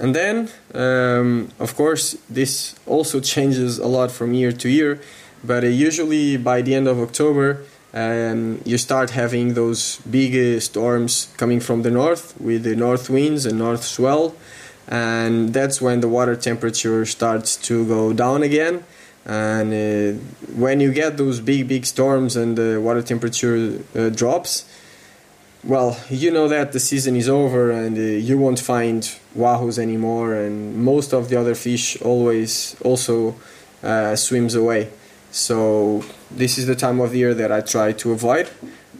[0.00, 4.98] And then, um, of course, this also changes a lot from year to year,
[5.44, 7.58] but uh, usually by the end of October,
[7.92, 13.10] um, you start having those big uh, storms coming from the north with the north
[13.10, 14.34] winds and north swell,
[14.88, 18.84] and that's when the water temperature starts to go down again.
[19.26, 20.18] And uh,
[20.56, 24.64] when you get those big, big storms and the water temperature uh, drops,
[25.62, 29.02] well, you know that the season is over and uh, you won't find
[29.36, 33.34] wahoos anymore, and most of the other fish always also
[33.82, 34.90] uh, swims away.
[35.30, 38.50] So this is the time of the year that I try to avoid.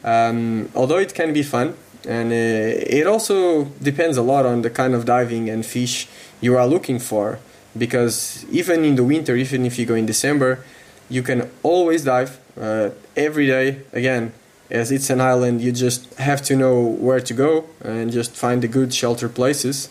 [0.05, 1.75] Um, although it can be fun,
[2.07, 6.09] and uh, it also depends a lot on the kind of diving and fish
[6.41, 7.39] you are looking for.
[7.77, 10.65] Because even in the winter, even if you go in December,
[11.09, 13.83] you can always dive uh, every day.
[13.93, 14.33] Again,
[14.71, 18.63] as it's an island, you just have to know where to go and just find
[18.63, 19.89] the good shelter places.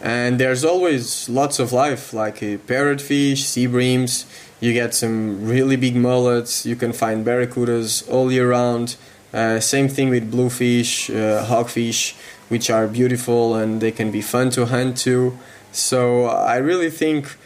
[0.00, 4.26] And there's always lots of life, like uh, parrotfish, sea breams.
[4.60, 6.66] You get some really big mullets.
[6.66, 8.96] You can find barracudas all year round.
[9.32, 12.14] Uh, same thing with bluefish, uh, hogfish,
[12.48, 15.38] which are beautiful and they can be fun to hunt too.
[15.70, 17.36] So I really think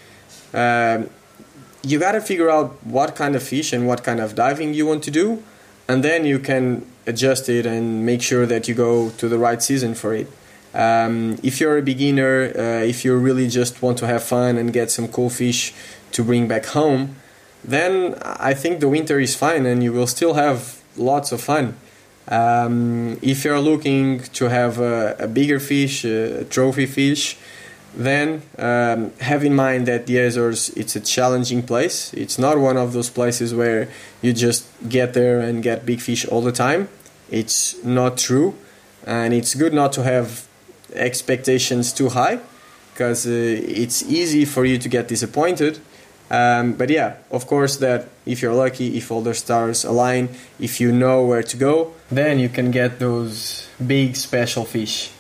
[0.55, 1.11] um,
[1.83, 4.87] you got to figure out what kind of fish and what kind of diving you
[4.87, 5.43] want to do
[5.89, 9.63] and then you can adjust it and make sure that you go to the right
[9.63, 10.29] season for it.
[10.75, 14.73] Um, if you're a beginner, uh, if you really just want to have fun and
[14.73, 15.75] get some cool fish
[16.13, 17.17] to bring back home,
[17.65, 21.77] then I think the winter is fine and you will still have lots of fun.
[22.29, 27.37] Um, if you're looking to have a, a bigger fish, a trophy fish,
[27.95, 32.13] then um, have in mind that the Azores it's a challenging place.
[32.15, 33.89] It's not one of those places where
[34.23, 36.89] you just get there and get big fish all the time.
[37.31, 38.55] It's not true,
[39.07, 40.47] and it's good not to have
[40.95, 42.41] expectations too high
[42.93, 45.79] because uh, it's easy for you to get disappointed.
[46.31, 50.81] Um, but yeah, of course, that if you're lucky, if all the stars align, if
[50.81, 55.11] you know where to go, then you can get those big special fish.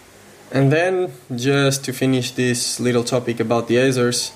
[0.52, 4.32] And then, just to finish this little topic about the Azores,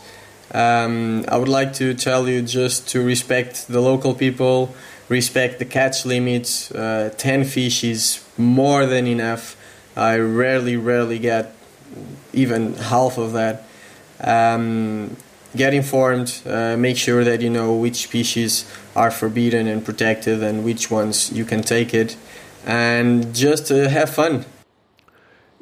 [0.55, 4.75] um, I would like to tell you just to respect the local people,
[5.11, 6.71] respect the catch limits.
[6.73, 9.59] Uh, 10 fish is more than enough.
[9.95, 11.55] I rarely, rarely get
[12.33, 13.65] even half of that.
[14.21, 15.19] Um,
[15.55, 20.65] get informed, uh, make sure that you know which species are forbidden and protected and
[20.65, 22.17] which ones you can take it,
[22.65, 24.47] and just uh, have fun.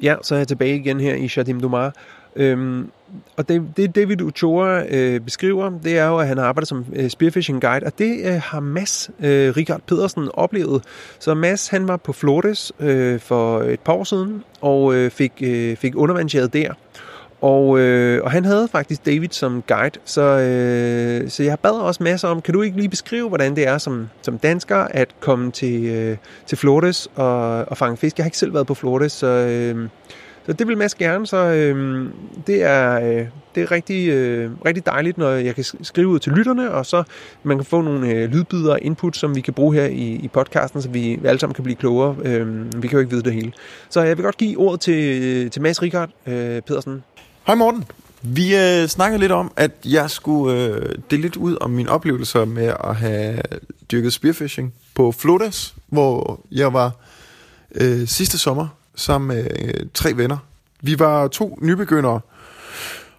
[0.03, 1.95] Ja, så er jeg tilbage igen her i Shadim Dumar.
[2.37, 2.91] Øhm,
[3.37, 7.11] og det, det David Ochoa øh, beskriver, det er jo, at han arbejder som øh,
[7.11, 10.83] spearfishing guide, og det øh, har Mads øh, Richard Pedersen oplevet.
[11.19, 15.33] Så Mads, han var på Flores øh, for et par år siden, og øh, fik,
[15.43, 16.73] øh, fik undervandsjæret der.
[17.41, 22.03] Og, øh, og han havde faktisk David som guide, så, øh, så jeg bad også
[22.03, 25.51] masser om, kan du ikke lige beskrive, hvordan det er som, som dansker at komme
[25.51, 26.17] til, øh,
[26.47, 28.19] til Flores og, og fange fisk?
[28.19, 29.89] Jeg har ikke selv været på Flores, så, øh,
[30.47, 32.07] så det vil Mads gerne, så øh,
[32.47, 36.33] det er, øh, det er rigtig, øh, rigtig dejligt, når jeg kan skrive ud til
[36.33, 37.03] lytterne, og så
[37.43, 40.29] man kan få nogle øh, lydbider og input, som vi kan bruge her i, i
[40.29, 42.17] podcasten, så vi alle sammen kan blive klogere.
[42.25, 43.53] Øh, vi kan jo ikke vide det hele.
[43.91, 47.03] Så øh, jeg vil godt give ordet til, øh, til Mads Rikard øh, Pedersen.
[47.47, 47.85] Hej Morten.
[48.23, 52.45] Vi øh, snakkede lidt om, at jeg skulle øh, dele lidt ud om mine oplevelser
[52.45, 53.39] med at have
[53.93, 56.91] dyrket spearfishing på Flodas, hvor jeg var
[57.75, 60.37] øh, sidste sommer sammen med øh, tre venner.
[60.83, 62.21] Vi var to nybegyndere,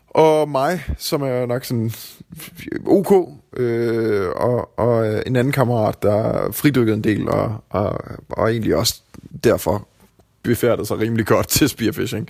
[0.08, 1.92] og mig, som er nok sådan
[2.86, 8.52] OK, øh, og, og øh, en anden kammerat, der fridykkede en del, og, og, og
[8.52, 9.02] egentlig også
[9.44, 9.88] derfor
[10.44, 12.30] befærdede sig rimelig godt til spearfishing.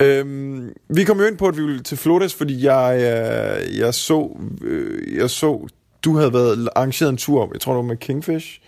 [0.00, 3.94] Øhm, vi kom jo ind på, at vi ville til Flores, fordi jeg, jeg, jeg
[3.94, 5.68] så, øh, jeg så,
[6.04, 8.60] du havde været arrangeret en tur, jeg tror det var med Kingfish,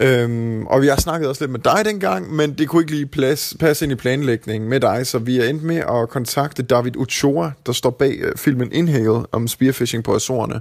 [0.00, 3.06] Øhm, og vi har snakket også lidt med dig dengang, men det kunne ikke lige
[3.06, 6.96] plads, passe ind i planlægningen med dig, så vi er endt med at kontakte David
[6.96, 10.60] Ochoa, der står bag øh, filmen Inhale om spearfishing på Azorerne.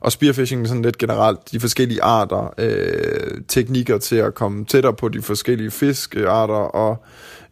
[0.00, 5.08] Og spearfishing sådan lidt generelt, de forskellige arter, øh, teknikker til at komme tættere på
[5.08, 7.04] de forskellige fiskearter og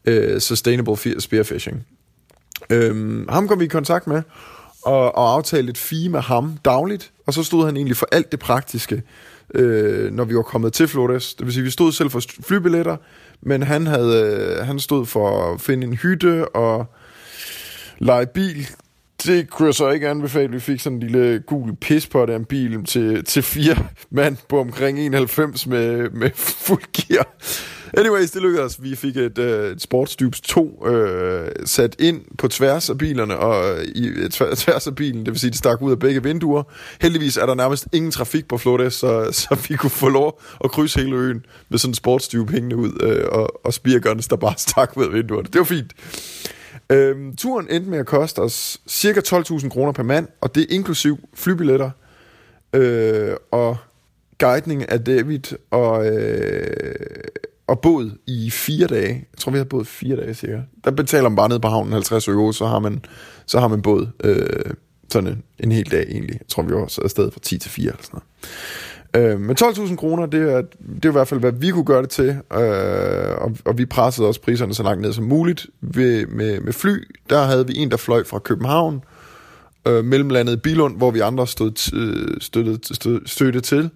[0.05, 1.87] øh, sustainable spearfishing.
[2.71, 4.23] Øhm, ham kom vi i kontakt med
[4.83, 8.33] og, og aftalte et fee med ham dagligt, og så stod han egentlig for alt
[8.33, 9.03] det praktiske
[9.55, 11.35] øh, når vi var kommet til Flores.
[11.35, 12.97] Det vil sige, vi stod selv for flybilletter,
[13.43, 16.87] men han, havde, øh, han stod for at finde en hytte og
[17.99, 18.69] lege bil.
[19.25, 20.53] Det kunne jeg så ikke anbefale.
[20.53, 23.77] Vi fik sådan en lille gul pis på en bil til, til fire
[24.11, 27.27] mand på omkring 91 med, med fuld gear.
[27.97, 32.91] Anyways, det lykkedes Vi fik et, uh, et Sportsdybs 2 øh, sat ind på tværs
[32.91, 35.99] af bilerne, og øh, i tværs af bilen, det vil sige, det stak ud af
[35.99, 36.63] begge vinduer.
[37.01, 40.71] Heldigvis er der nærmest ingen trafik på Flores, så, så vi kunne få lov at
[40.71, 44.55] krydse hele øen med sådan en sportsdyb hængende ud, øh, og, og spearguns, der bare
[44.69, 45.49] stak ud af vinduerne.
[45.53, 45.93] Det var fint.
[46.93, 50.67] Øhm, turen endte med at koste os cirka 12.000 kroner per mand, og det er
[50.71, 51.91] inklusiv flybilletter
[52.73, 53.77] øh, og
[54.39, 56.95] guidning af David og, øh,
[57.69, 59.15] og båd i fire dage.
[59.15, 60.61] Jeg tror, vi har boet fire dage cirka.
[60.85, 63.05] Der betaler man bare ned på havnen 50 euro, så har man,
[63.47, 64.75] så har man båd øh,
[65.13, 66.35] sådan en, en hel dag egentlig.
[66.35, 68.21] Jeg tror, vi var afsted fra 10 til 4 eller sådan
[69.15, 69.33] noget.
[69.33, 70.63] Øh, men 12.000 kroner, det er,
[70.95, 73.87] det er i hvert fald, hvad vi kunne gøre det til, øh, og, og vi
[73.87, 75.67] pressede også priserne så langt ned som muligt.
[75.81, 79.03] Ved, med, med fly, der havde vi en, der fløj fra København,
[79.89, 83.91] øh, mellemlandet Bilund, hvor vi andre stod øh, støttede, støttede, støttede til,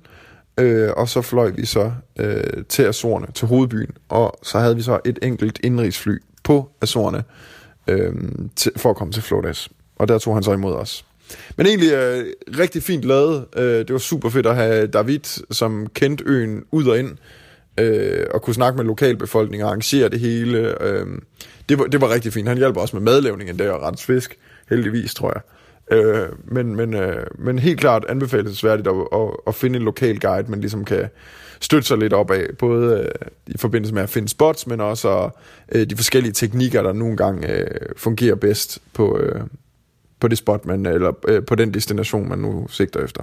[0.58, 4.82] Øh, og så fløj vi så øh, til Azorerne, til hovedbyen, og så havde vi
[4.82, 7.24] så et enkelt indrigsfly på Azorerne
[7.88, 8.12] øh,
[8.56, 9.68] til, for at komme til Flores.
[9.96, 11.04] Og der tog han så imod os.
[11.56, 12.26] Men egentlig øh,
[12.58, 13.44] rigtig fint lavet.
[13.56, 17.16] Øh, det var super fedt at have David, som kendte øen ud og ind,
[17.78, 20.82] øh, og kunne snakke med lokalbefolkningen og arrangere det hele.
[20.82, 21.06] Øh,
[21.68, 22.48] det, var, det var rigtig fint.
[22.48, 24.38] Han hjalp også med madlavningen der og ret fisk,
[24.70, 25.42] heldigvis, tror jeg.
[25.90, 30.50] Øh, men, men, øh, men helt klart anbefalesværdigt at, at, at finde en lokal guide,
[30.50, 31.08] man ligesom kan
[31.60, 35.30] støtte sig lidt op af, både øh, i forbindelse med at finde spots, men også
[35.72, 37.66] øh, de forskellige teknikker, der nogle gange øh,
[37.96, 39.40] fungerer bedst på, øh,
[40.20, 43.22] på det spot, man, eller øh, på den destination, man nu sigter efter.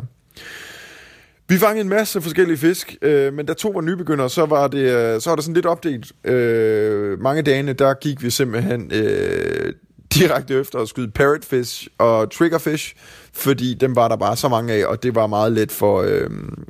[1.48, 4.80] Vi fangede en masse forskellige fisk, øh, men da to var nybegyndere, så var det,
[4.80, 6.12] øh, så var det sådan lidt opdelt.
[6.24, 9.74] Øh, mange dage, der gik vi simpelthen øh,
[10.14, 12.96] direkte efter at skyde parrotfish og triggerfish,
[13.34, 16.30] fordi dem var der bare så mange af, og det var meget let for, øh,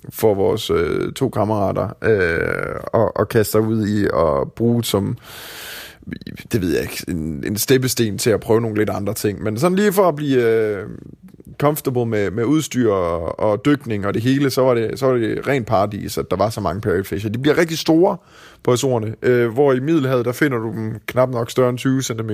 [0.09, 5.17] for vores øh, to kammerater øh, at, at kaste sig ud i og bruge som
[6.51, 9.43] det ved jeg ikke, en, en steppesten til at prøve nogle lidt andre ting.
[9.43, 10.85] Men sådan lige for at blive øh,
[11.59, 15.13] comfortable med, med udstyr og, og dykning og det hele, så var det, så var
[15.13, 17.33] det rent paradis, at der var så mange parrotfish.
[17.33, 18.17] De bliver rigtig store
[18.63, 22.01] på Azorerne, øh, hvor i Middelhavet, der finder du dem knap nok større end 20
[22.01, 22.31] cm.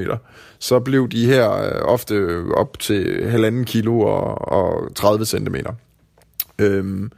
[0.59, 5.55] Så blev de her øh, ofte op til halvanden kilo og, og 30 cm.
[6.59, 7.11] Øhm,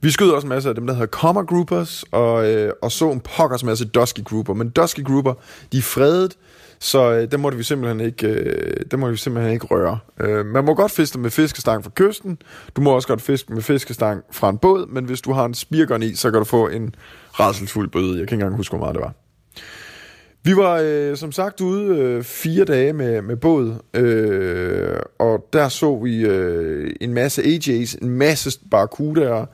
[0.00, 3.10] vi skød også en masse af dem, der hedder Comma Groupers, og, øh, og så
[3.10, 4.54] en pokkers masse Dusky Grouper.
[4.54, 5.34] Men Dusky Grouper,
[5.72, 6.36] de er fredet,
[6.84, 9.98] så øh, dem måtte vi simpelthen ikke, øh, dem måtte vi simpelthen ikke røre.
[10.20, 12.38] Øh, man må godt fiske med fiskestang fra kysten.
[12.76, 15.54] Du må også godt fiske med fiskestang fra en båd, men hvis du har en
[15.54, 16.94] spirgon i, så kan du få en
[17.32, 18.08] rædselsfuld bøde.
[18.08, 19.12] Jeg kan ikke engang huske, hvor meget det var.
[20.42, 25.68] Vi var øh, som sagt ude øh, fire dage med, med båd, øh, og der
[25.68, 29.46] så vi øh, en masse AJ's, en masse barracudaer,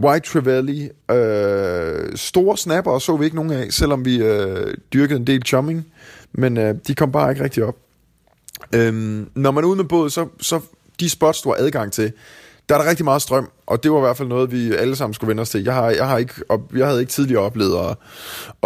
[0.00, 5.26] White Trevally, øh, store snapper så vi ikke nogen af, selvom vi øh, dyrkede en
[5.26, 5.86] del chumming,
[6.32, 7.76] men øh, de kom bare ikke rigtig op.
[8.74, 10.60] Øhm, når man er ude med båd, så, så
[11.00, 12.12] de spots, du har adgang til,
[12.68, 14.96] der er der rigtig meget strøm, og det var i hvert fald noget, vi alle
[14.96, 15.64] sammen skulle vende os til.
[15.64, 16.34] Jeg, har, jeg, har ikke,
[16.76, 17.96] jeg havde ikke tidligere oplevet at,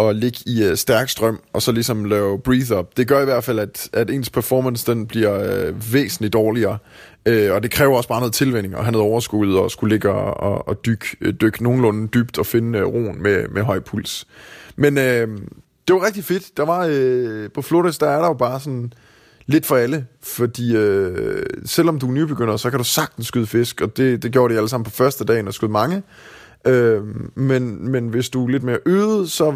[0.05, 2.97] at ligge i uh, stærk strøm, og så ligesom lave breathe up.
[2.97, 6.79] Det gør i hvert fald, at, at ens performance den bliver uh, væsentligt dårligere,
[7.29, 10.11] uh, og det kræver også bare noget tilvænding, og have noget overskud, og skulle ligge
[10.11, 14.27] og, og, og dykke, dyk nogenlunde dybt og finde uh, roen med, med høj puls.
[14.77, 15.39] Men uh,
[15.89, 16.57] det var rigtig fedt.
[16.57, 18.93] Der var, øh, på Flores, der er der jo bare sådan
[19.47, 23.81] lidt for alle, fordi øh, selvom du er nybegynder, så kan du sagtens skyde fisk,
[23.81, 26.03] og det, det gjorde de alle sammen på første dagen, og skød mange.
[26.67, 27.03] Øh,
[27.35, 29.55] men, men hvis du er lidt mere øget, så,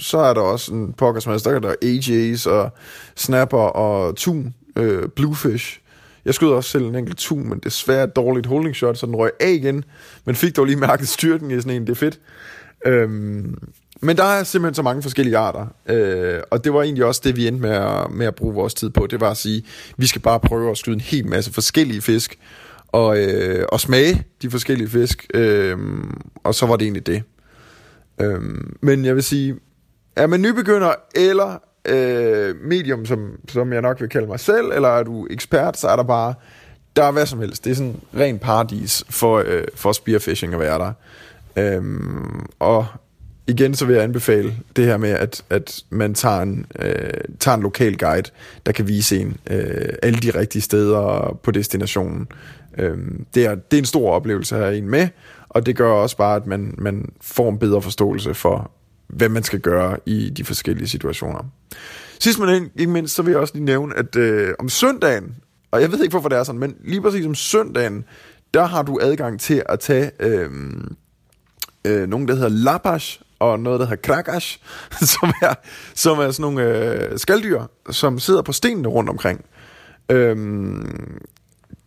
[0.00, 2.70] så er der også en pokkersmads, der er der AJ's og
[3.16, 5.80] snapper og tun, øh, bluefish.
[6.24, 9.16] Jeg skød også selv en enkelt tun, men desværre et dårligt holding shot, så den
[9.16, 9.84] røg af igen,
[10.24, 12.20] men fik dog lige mærket styrken i sådan en, det er fedt.
[12.86, 13.58] Øhm,
[14.02, 17.36] men der er simpelthen så mange forskellige arter, øh, og det var egentlig også det,
[17.36, 19.06] vi endte med at, med at bruge vores tid på.
[19.06, 19.64] Det var at sige,
[19.96, 22.38] vi skal bare prøve at skyde en hel masse forskellige fisk,
[22.88, 25.78] og, øh, og smage de forskellige fisk, øh,
[26.44, 27.22] og så var det egentlig det.
[28.20, 28.40] Øh,
[28.80, 29.54] men jeg vil sige,
[30.16, 34.88] er man nybegynder, eller øh, medium, som, som jeg nok vil kalde mig selv, eller
[34.88, 36.34] er du ekspert, så er der bare,
[36.96, 37.64] der er hvad som helst.
[37.64, 40.92] Det er sådan ren paradis for, øh, for spearfishing at være der.
[41.56, 42.86] Øhm, og
[43.46, 47.56] igen så vil jeg anbefale det her med, at, at man tager en, øh, tager
[47.56, 48.30] en lokal guide,
[48.66, 52.28] der kan vise en øh, alle de rigtige steder på destinationen.
[52.78, 52.98] Øh,
[53.34, 55.08] det, er, det er en stor oplevelse at have en med,
[55.48, 58.70] og det gør også bare, at man, man får en bedre forståelse for,
[59.06, 61.44] hvad man skal gøre i de forskellige situationer.
[62.20, 65.36] Sidst men ikke mindst, så vil jeg også lige nævne, at øh, om søndagen,
[65.70, 68.04] og jeg ved ikke, hvorfor det er sådan, men lige præcis om søndagen,
[68.54, 70.50] der har du adgang til at tage øh,
[71.84, 74.58] øh, nogen, der hedder Lapash, og noget, der hedder Krakash,
[75.14, 75.54] som er,
[75.94, 79.44] som er sådan nogle øh, skalddyr, som sidder på stenene rundt omkring.
[80.08, 81.18] Øhm,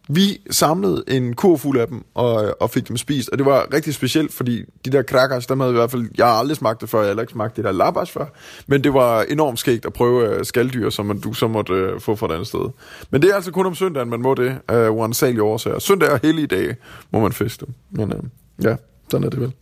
[0.09, 3.67] vi samlede en kur fuld af dem og, og fik dem spist, og det var
[3.73, 6.81] rigtig specielt, fordi de der krakas, dem havde i hvert fald, jeg har aldrig smagt
[6.81, 8.25] det før, jeg har aldrig smagt det der labas før,
[8.67, 12.15] men det var enormt skægt at prøve øh, skalddyr, som du så måtte øh, få
[12.15, 12.69] fra et andet sted.
[13.11, 15.79] Men det er altså kun om søndagen, man må det, øh, uansagelige årsager.
[15.79, 16.75] Søndag og hellige dage
[17.11, 17.65] må man feste.
[17.65, 17.73] dem.
[17.89, 18.19] Men øh,
[18.63, 18.75] ja,
[19.09, 19.53] sådan er det vel.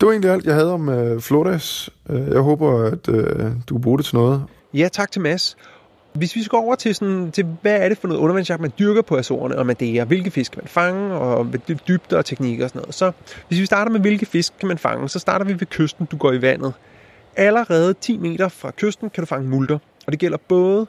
[0.00, 1.90] Det var egentlig alt, jeg havde om øh, Flores.
[2.10, 4.44] Øh, jeg håber, at øh, du bruger det til noget.
[4.74, 5.56] Ja, tak til Mads.
[6.12, 9.02] Hvis vi skal over til, sådan, til hvad er det for noget undervandsjagt, man dyrker
[9.02, 11.52] på Azorerne og Madeira, hvilke fisk kan man fange, og
[11.88, 12.94] dybder og teknikker og sådan noget.
[12.94, 13.12] Så
[13.48, 16.16] hvis vi starter med, hvilke fisk kan man fange, så starter vi ved kysten, du
[16.16, 16.72] går i vandet.
[17.36, 20.86] Allerede 10 meter fra kysten kan du fange multer, og det gælder både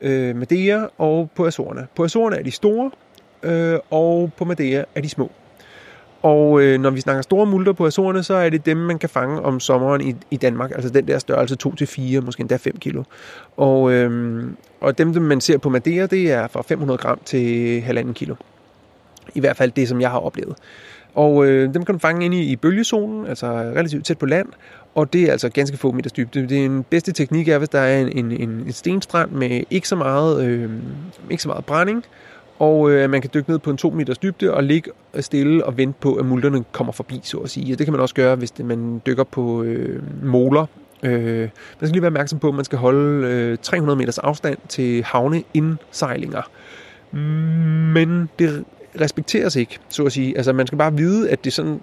[0.00, 1.86] øh, Madeira og på Azorerne.
[1.96, 2.90] På Azorerne er de store,
[3.42, 5.30] øh, og på Madeira er de små.
[6.22, 9.08] Og øh, når vi snakker store multer på Azorerne, så er det dem, man kan
[9.08, 10.70] fange om sommeren i, i Danmark.
[10.70, 13.02] Altså den der størrelse 2-4, måske endda 5 kilo.
[13.56, 14.42] Og, øh,
[14.80, 18.34] og dem, man ser på Madeira, det er fra 500 gram til 1,5 kilo.
[19.34, 20.56] I hvert fald det, som jeg har oplevet.
[21.14, 24.48] Og øh, dem kan du fange inde i, i bølgezonen, altså relativt tæt på land.
[24.94, 26.48] Og det er altså ganske få meters dybde.
[26.48, 29.88] Det er en bedste teknik er, hvis der er en, en, en stenstrand med ikke
[29.88, 30.70] så meget, øh,
[31.30, 32.04] ikke så meget brænding,
[32.60, 35.76] og øh, man kan dykke ned på en 2 meters dybde og ligge stille og
[35.76, 37.74] vente på, at multerne kommer forbi, så at sige.
[37.74, 40.66] Og det kan man også gøre, hvis det, man dykker på øh, moler.
[41.02, 41.48] Øh, man
[41.80, 46.42] skal lige være opmærksom på, at man skal holde øh, 300 meters afstand til havneindsejlinger.
[47.92, 48.64] Men det
[49.00, 50.36] respekteres ikke, så at sige.
[50.36, 51.80] Altså, man skal bare vide, at det, sådan,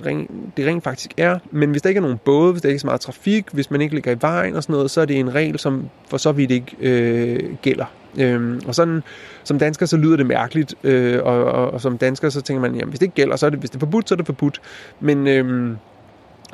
[0.58, 1.40] det rent faktisk er.
[1.52, 3.72] Men hvis der ikke er nogen både, hvis der ikke er så meget trafik, hvis
[3.72, 6.18] man ikke ligger i vejen og sådan noget, så er det en regel, som for
[6.18, 7.86] så vidt ikke øh, gælder.
[8.20, 9.04] Øhm, og sådan,
[9.44, 12.76] som dansker, så lyder det mærkeligt, øh, og, og, og som dansker, så tænker man,
[12.76, 14.26] jamen hvis det ikke gælder, så er det, hvis det er forbudt, så er det
[14.26, 14.62] forbudt.
[15.00, 15.78] Men, øhm,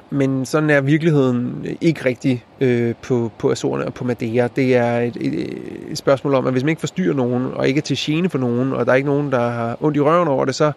[0.10, 4.47] men sådan er virkeligheden ikke rigtig øh, på, på Azorerne og på Madeira.
[4.47, 5.58] Det er et, et,
[5.89, 8.38] et spørgsmål om, at hvis man ikke forstyrrer nogen, og ikke er til gene for
[8.38, 10.72] nogen, og der er ikke nogen, der har ondt i røven over det, så,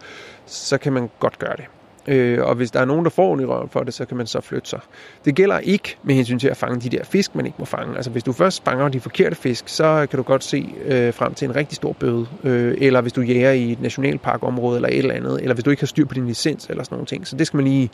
[0.46, 1.64] så kan man godt gøre det.
[2.08, 4.16] Øh, og hvis der er nogen, der får ondt i røven for det, så kan
[4.16, 4.80] man så flytte sig.
[5.24, 7.96] Det gælder ikke med hensyn til at fange de der fisk, man ikke må fange.
[7.96, 11.34] Altså hvis du først fanger de forkerte fisk, så kan du godt se øh, frem
[11.34, 12.26] til en rigtig stor bøde.
[12.44, 15.40] Øh, eller hvis du jæger i et nationalparkområde eller et eller andet.
[15.40, 17.26] Eller hvis du ikke har styr på din licens eller sådan nogle ting.
[17.26, 17.90] Så det skal man lige...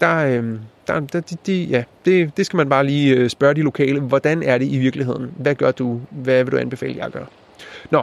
[0.00, 3.54] Der, øh, der, der, de, de, ja, det, det skal man bare lige øh, spørge
[3.54, 4.00] de lokale.
[4.00, 5.30] Hvordan er det i virkeligheden?
[5.36, 6.00] Hvad gør du?
[6.10, 7.24] Hvad vil du anbefale, jeg gør?
[7.90, 8.02] Nå,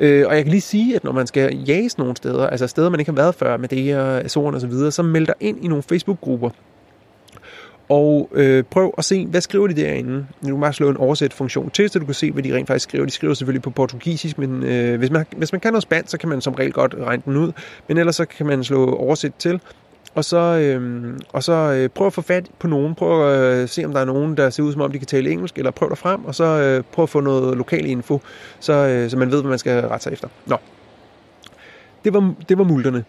[0.00, 2.88] Øh, og jeg kan lige sige, at når man skal jages nogle steder, altså steder,
[2.88, 5.34] man ikke har været før med det her, Azoren og så videre, så meld dig
[5.40, 6.50] ind i nogle Facebook-grupper.
[7.88, 10.26] Og øh, prøv at se, hvad skriver de derinde.
[10.42, 12.84] Du kan bare slå en oversæt-funktion til, så du kan se, hvad de rent faktisk
[12.84, 13.04] skriver.
[13.04, 16.18] De skriver selvfølgelig på portugisisk, men øh, hvis, man, hvis man kan noget spansk, så
[16.18, 17.52] kan man som regel godt regne den ud.
[17.88, 19.60] Men ellers så kan man slå oversæt til,
[20.14, 22.94] og så, øh, og så øh, prøv at få fat på nogen.
[22.94, 25.06] Prøv at øh, se, om der er nogen, der ser ud som om, de kan
[25.06, 28.20] tale engelsk, eller prøv dig frem, og så øh, prøv at få noget lokal info,
[28.60, 30.28] så, øh, så man ved, hvad man skal rette sig efter.
[30.46, 30.56] Nå,
[32.04, 33.04] det var, det var multerne.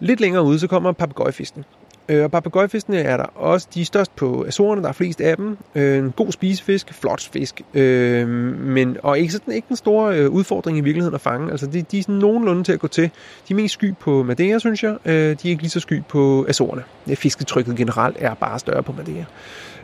[0.00, 1.64] Lidt længere ude, så kommer papegøjefisken.
[2.08, 5.36] Øh, og papegøjefiskene er der også de er størst på Azorerne, der er flest af
[5.36, 5.58] dem.
[5.74, 10.30] Øh, en god spisefisk, flot fisk, øh, men, og ikke, sådan, ikke den store øh,
[10.30, 11.50] udfordring i virkeligheden at fange.
[11.50, 13.10] Altså, de, de er sådan nogenlunde til at gå til.
[13.48, 14.96] De er mest sky på Madeira, synes jeg.
[15.04, 16.82] Øh, de er ikke lige så sky på Azorerne.
[17.16, 19.24] Fisketrykket generelt er bare større på Madeira.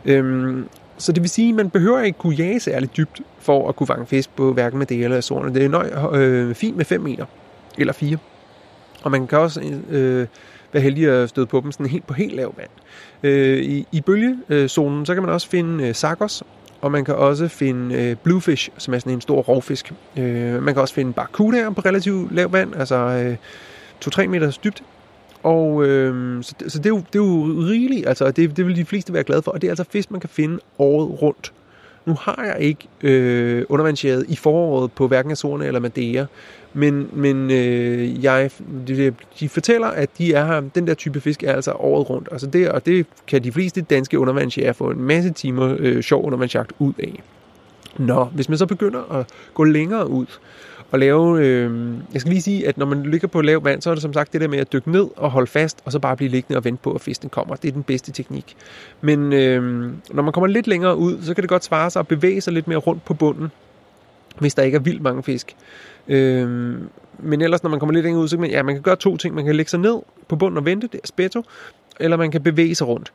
[0.05, 0.63] Øh,
[0.97, 3.87] så det vil sige, at man behøver ikke kunne jage særligt dybt for at kunne
[3.87, 5.53] fange fisk på hverken Madeira eller Azorerne.
[5.53, 7.25] Det er nøj, øh, fint med 5 meter
[7.77, 8.17] eller 4.
[9.03, 10.27] Og man kan også øh,
[10.75, 12.69] være heldig at støde på dem sådan helt på helt lav vand.
[13.23, 16.43] Øh, I i bølgezonen, så kan man også finde øh, sakos,
[16.81, 19.93] og man kan også finde øh, bluefish, som er sådan en stor rovfisk.
[20.17, 23.35] Øh, man kan også finde barracudaer på relativt lav vand, altså øh,
[24.05, 24.83] 2-3 meter dybt.
[25.43, 28.75] Og øh, så, så det, er jo, det er jo rigeligt, altså det, det vil
[28.75, 31.53] de fleste være glade for, og det er altså fisk, man kan finde året rundt.
[32.05, 36.25] Nu har jeg ikke øh, undervandsjæret i foråret på hverken Azorne eller Madeira,
[36.75, 38.51] men, men øh, jeg,
[38.87, 42.29] de, de fortæller, at de er her, den der type fisk er altså året rundt.
[42.31, 46.25] Altså det, og det kan de fleste danske undervandsjæger få en masse timer øh, sjov
[46.25, 47.23] undervandsjagt ud af.
[47.97, 50.25] Nå, hvis man så begynder at gå længere ud,
[50.91, 53.89] og lave, øh, jeg skal lige sige, at når man ligger på lav vand, så
[53.89, 55.99] er det som sagt det der med at dykke ned og holde fast, og så
[55.99, 57.55] bare blive liggende og vente på, at fisken kommer.
[57.55, 58.55] Det er den bedste teknik.
[59.01, 62.07] Men øh, når man kommer lidt længere ud, så kan det godt svare sig at
[62.07, 63.51] bevæge sig lidt mere rundt på bunden,
[64.39, 65.55] hvis der ikke er vildt mange fisk.
[66.07, 66.49] Øh,
[67.19, 68.95] men ellers, når man kommer lidt længere ud, så kan man, ja, man kan gøre
[68.95, 69.35] to ting.
[69.35, 71.43] Man kan lægge sig ned på bunden og vente, det er spetto,
[71.99, 73.11] eller man kan bevæge sig rundt.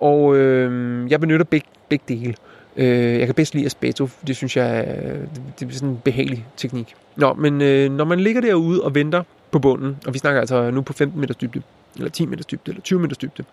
[0.00, 2.34] Og øh, jeg benytter begge, begge dele.
[2.76, 5.20] Øh, jeg kan bedst lide spetto, det synes jeg øh,
[5.60, 6.94] det er sådan en behagelig teknik.
[7.16, 10.70] Nå, men øh, når man ligger derude og venter på bunden, og vi snakker altså
[10.70, 11.62] nu på 15 meters dybde,
[11.96, 13.44] eller 10 meters dybde, eller 20 meters dybde,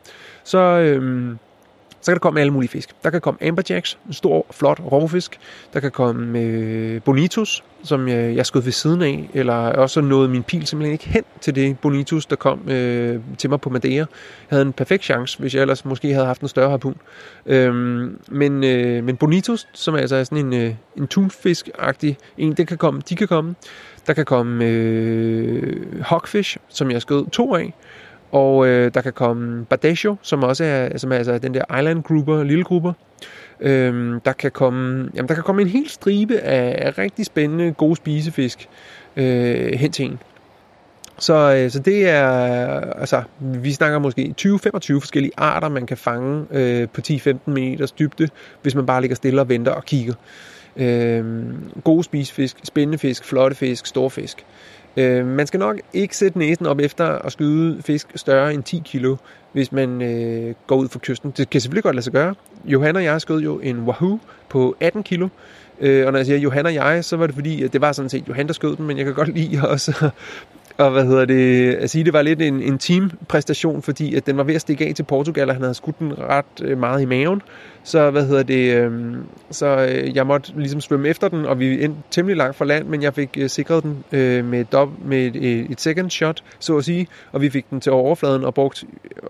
[0.43, 1.36] så, øh,
[2.01, 2.89] så kan der komme alle mulige fisk.
[3.03, 5.39] Der kan komme amberjacks, en stor, flot rovfisk.
[5.73, 10.29] Der kan komme øh, bonitus, som jeg, jeg skød ved siden af, eller også nåede
[10.29, 13.95] min pil simpelthen ikke hen til det bonitus, der kom øh, til mig på Madeira.
[13.95, 14.07] Jeg
[14.49, 16.95] havde en perfekt chance, hvis jeg ellers måske havde haft en større harpun.
[17.45, 22.53] Øhm, men, øh, men bonitus, som altså er altså sådan en, øh, en tunfisk-agtig en,
[22.53, 23.55] det kan komme, de kan komme.
[24.07, 27.73] Der kan komme øh, hawkfish, som jeg skød to af.
[28.32, 32.03] Og øh, der kan komme Bardesio, som også er, som er altså den der island
[32.03, 32.93] grouper, lille grupper.
[33.59, 37.73] Øhm, der, kan komme, jamen, der kan komme en hel stribe af, af rigtig spændende,
[37.73, 38.69] gode spisefisk
[39.15, 40.19] øh, hen til en.
[41.19, 42.27] Så, øh, så det er,
[42.79, 44.49] altså, vi snakker måske 20-25
[44.99, 48.29] forskellige arter, man kan fange øh, på 10-15 meters dybde,
[48.61, 50.13] hvis man bare ligger stille og venter og kigger.
[50.77, 51.23] Øh,
[51.84, 54.45] gode spisefisk, spændende fisk, flotte fisk, store fisk.
[54.97, 58.81] Øh, man skal nok ikke sætte næsen op efter at skyde fisk større end 10
[58.85, 59.15] kilo,
[59.51, 61.33] hvis man øh, går ud for kysten.
[61.37, 62.35] Det kan selvfølgelig godt lade sig gøre.
[62.65, 64.19] Johan og jeg skød jo en wahoo
[64.49, 65.27] på 18 kilo,
[65.79, 67.91] øh, og når jeg siger Johan og jeg, så var det fordi, at det var
[67.91, 70.09] sådan set Johan, der skød den, men jeg kan godt lide også
[70.82, 74.38] og hvad hedder det, at sige, det var lidt en, en teampræstation, fordi at den
[74.38, 77.01] var ved at stikke af til Portugal, og han havde skudt den ret øh, meget
[77.01, 77.41] i maven.
[77.84, 79.17] Så hvad hedder det, øhm, øh,
[79.51, 79.67] så
[80.15, 83.13] jeg måtte ligesom svømme efter den, og vi endte temmelig langt fra land, men jeg
[83.13, 86.86] fik øh, sikret den øh, med, dob, med et, øh, et second shot, så at
[86.86, 88.84] sige, og vi fik den til overfladen og brugt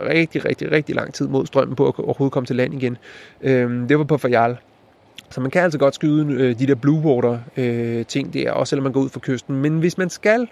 [0.10, 2.97] rigtig, rigtig, rigtig lang tid mod strømmen på at overhovedet komme til land igen.
[3.41, 4.58] Øh, det var på Fajal.
[5.30, 8.70] Så man kan altså godt skyde øh, de der blue water øh, ting der, også
[8.70, 9.56] selvom man går ud fra kysten.
[9.56, 10.47] Men hvis man skal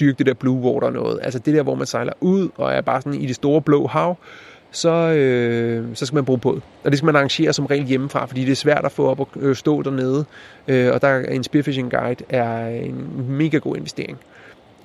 [0.00, 1.18] dyrke det der blue water noget.
[1.22, 3.86] Altså det der, hvor man sejler ud og er bare sådan i det store blå
[3.86, 4.16] hav,
[4.70, 6.60] så, øh, så skal man bruge båd.
[6.84, 9.20] Og det skal man arrangere som regel hjemmefra, fordi det er svært at få op
[9.20, 10.24] og øh, stå dernede.
[10.68, 14.18] Øh, og der er en spearfishing guide er en mega god investering.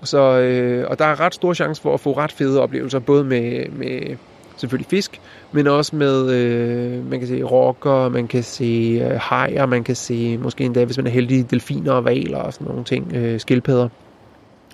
[0.04, 3.24] Så, øh, og der er ret stor chance for at få ret fede oplevelser, både
[3.24, 4.18] med, med
[4.58, 9.66] selvfølgelig fisk, men også med, øh, man kan se rokker, man kan se øh, hajer,
[9.66, 12.84] man kan se måske endda, hvis man er heldig, delfiner og valer og sådan nogle
[12.84, 13.90] ting, øh, skildpadder.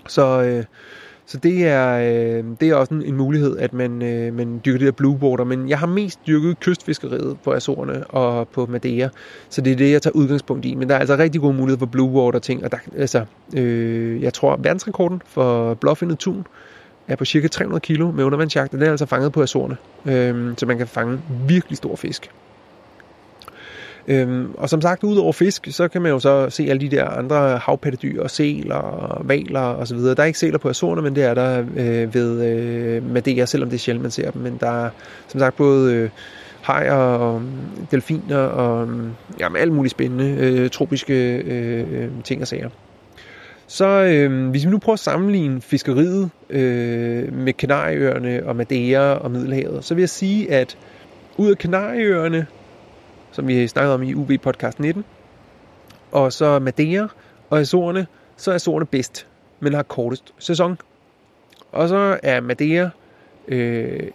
[0.08, 0.64] Så, øh,
[1.26, 4.78] så det er, øh, det er også en, en mulighed, at man, øh, man dyrker
[4.78, 5.44] det der blue water.
[5.44, 9.10] Men jeg har mest dyrket kystfiskeriet på Azorerne og på Madeira.
[9.50, 10.76] Så det er det, jeg tager udgangspunkt i.
[10.76, 12.64] Men der er altså rigtig gode muligheder for blue water ting.
[12.64, 13.26] Og der, altså,
[13.58, 16.48] øh, jeg tror, verdensrekorden for blåfindet tun
[17.08, 18.74] er på cirka 300 kilo med undervandsjagt.
[18.74, 19.78] Og det er altså fanget på Azorerne.
[20.06, 22.30] Øh, så man kan fange virkelig stor fisk.
[24.08, 26.96] Øhm, og som sagt, ud over fisk, så kan man jo så se alle de
[26.96, 30.16] der andre havpattedyr, og sæler, og valer og så videre.
[30.16, 33.70] Der er ikke sæler på Azorerne, men det er der øh, ved øh, Madeira, selvom
[33.70, 34.42] det er sjældent, man ser dem.
[34.42, 34.90] Men der er
[35.28, 36.10] som sagt både øh,
[36.62, 42.42] hajer og mm, delfiner og mm, jamen, alt muligt spændende øh, tropiske øh, øh, ting
[42.42, 42.70] og sager.
[43.68, 49.32] Så øh, hvis vi nu prøver at sammenligne fiskeriet øh, med Kanarieøerne og Madeira og
[49.32, 50.78] Middelhavet, så vil jeg sige, at
[51.38, 52.48] ud af Kanarieøerne,
[53.38, 55.06] som vi snakkede om i UB Podcast 19.
[56.12, 57.08] Og så Madeira
[57.50, 58.08] og Azorerne,
[58.38, 59.28] så er Azorerne bedst,
[59.60, 60.78] men har kortest sæson.
[61.72, 62.90] Og så er Madeira
[63.48, 64.12] øh,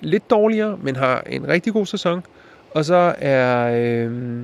[0.00, 2.22] lidt dårligere, men har en rigtig god sæson.
[2.74, 4.42] Og så er øh,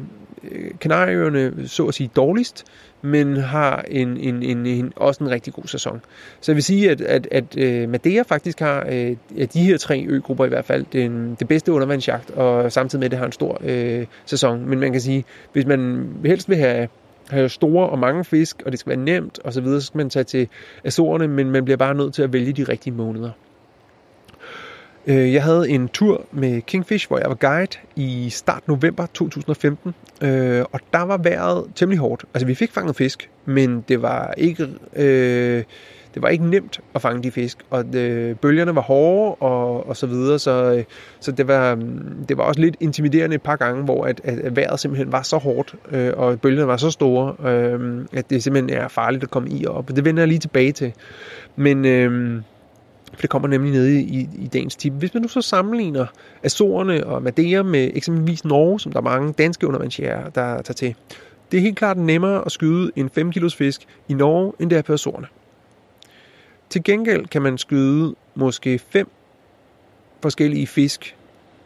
[0.51, 2.64] Øh, Kanarieøerne så at sige dårligst,
[3.03, 6.01] men har en, en, en, en, også en rigtig god sæson.
[6.40, 9.78] Så jeg vil sige, at, at, at øh, Madeira faktisk har øh, at de her
[9.78, 13.32] tre øgrupper i hvert fald den, det bedste undervandsjagt, og samtidig med det har en
[13.32, 14.68] stor øh, sæson.
[14.68, 16.88] Men man kan sige, hvis man helst vil have
[17.30, 19.99] have store og mange fisk, og det skal være nemt og så videre, så skal
[19.99, 20.49] man tage til
[20.84, 23.30] Azorerne, men man bliver bare nødt til at vælge de rigtige måneder.
[25.07, 29.94] Øh, jeg havde en tur med Kingfish, hvor jeg var guide i start november 2015,
[30.22, 32.24] øh, og der var vejret temmelig hårdt.
[32.34, 35.64] Altså vi fik fanget fisk, men det var ikke, øh,
[36.14, 39.96] det var ikke nemt at fange de fisk, og det, bølgerne var hårde og, og
[39.96, 40.84] så videre, så,
[41.20, 44.57] så det, var, mm, det var også lidt intimiderende et par gange, hvor at, at
[44.57, 48.78] vejret simpelthen var så hårdt, øh, og bølgerne var så store, øh, at det simpelthen
[48.78, 49.88] er farligt at komme i op.
[49.88, 50.92] Det vender jeg lige tilbage til.
[51.57, 51.84] Men...
[51.84, 52.42] Øh,
[53.14, 54.92] for det kommer nemlig ned i, i dagens tip.
[54.92, 56.06] Hvis man nu så sammenligner
[56.42, 60.94] Azorerne og Madeira med eksempelvis Norge, som der er mange danske undervandsjæger, der tager til,
[61.52, 64.78] det er helt klart nemmere at skyde en 5 kilos fisk i Norge, end det
[64.78, 65.26] er på Azorerne.
[66.70, 69.10] Til gengæld kan man skyde måske 5
[70.22, 71.16] forskellige fisk,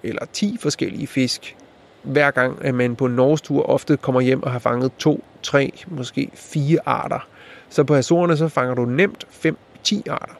[0.02, 1.56] eller 10 forskellige fisk,
[2.02, 5.72] hver gang at man på en tur ofte kommer hjem og har fanget 2, 3,
[5.86, 7.28] måske 4 arter.
[7.68, 10.34] Så på Azorerne så fanger du nemt 5-10 arter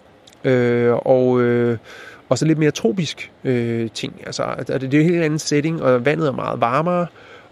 [0.47, 1.79] øh, og, øh,
[2.29, 4.23] og så lidt mere tropisk øh, ting.
[4.27, 7.07] Altså, det er en helt anden setting, og vandet er meget varmere,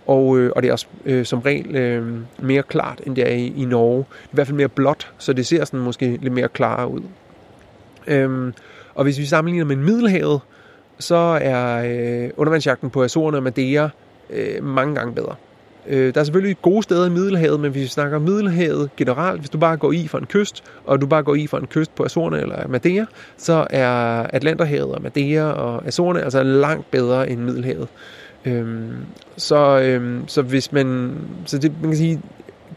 [0.06, 3.34] og, øh, og det er også øh, som regel øh, mere klart, end det er
[3.34, 4.04] i, i Norge.
[4.24, 7.00] I hvert fald mere blåt, så det ser sådan måske lidt mere klarere ud.
[8.06, 8.54] Øhm,
[8.94, 10.40] og hvis vi sammenligner med Middelhavet,
[10.98, 13.88] så er øh, undervandsjagten på Azorerne og Madeira
[14.30, 15.34] øh, mange gange bedre.
[15.86, 19.50] Øh, der er selvfølgelig gode steder i Middelhavet, men hvis vi snakker Middelhavet generelt, hvis
[19.50, 21.94] du bare går i for en kyst, og du bare går i for en kyst
[21.94, 23.06] på Azorerne eller Madeira,
[23.36, 23.90] så er
[24.32, 27.88] Atlanterhavet og Madeira og Azorerne altså langt bedre end Middelhavet.
[28.44, 28.92] Øhm,
[29.36, 31.14] så, øhm, så hvis man,
[31.46, 32.20] så det, man kan sige,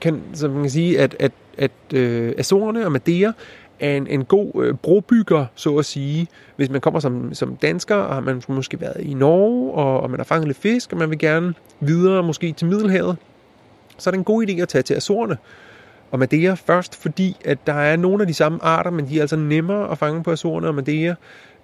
[0.01, 3.33] kan, så man kan sige, at, at, at øh, Azorerne og Madeira
[3.79, 6.27] er en, en god øh, brobygger, så at sige.
[6.55, 10.09] Hvis man kommer som, som dansker, og har man måske været i Norge, og, og
[10.09, 13.17] man har fanget lidt fisk, og man vil gerne videre måske til Middelhavet,
[13.97, 15.37] så er det en god idé at tage til Azorerne.
[16.11, 19.21] Og Madeira først, fordi at der er nogle af de samme arter, men de er
[19.21, 21.15] altså nemmere at fange på Azorerne og Madeira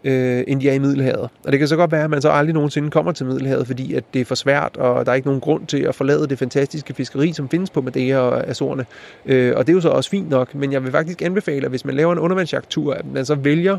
[0.04, 1.30] øh, end de er i Middelhavet.
[1.45, 3.93] Og det kan så godt være, at man så aldrig nogensinde kommer til Middelhavet, fordi
[3.93, 6.39] at det er for svært, og der er ikke nogen grund til at forlade det
[6.39, 8.86] fantastiske fiskeri, som findes på Madeira og Azorerne.
[9.26, 11.70] Øh, og det er jo så også fint nok, men jeg vil faktisk anbefale, at
[11.70, 13.78] hvis man laver en undervandsjagttur, at man så vælger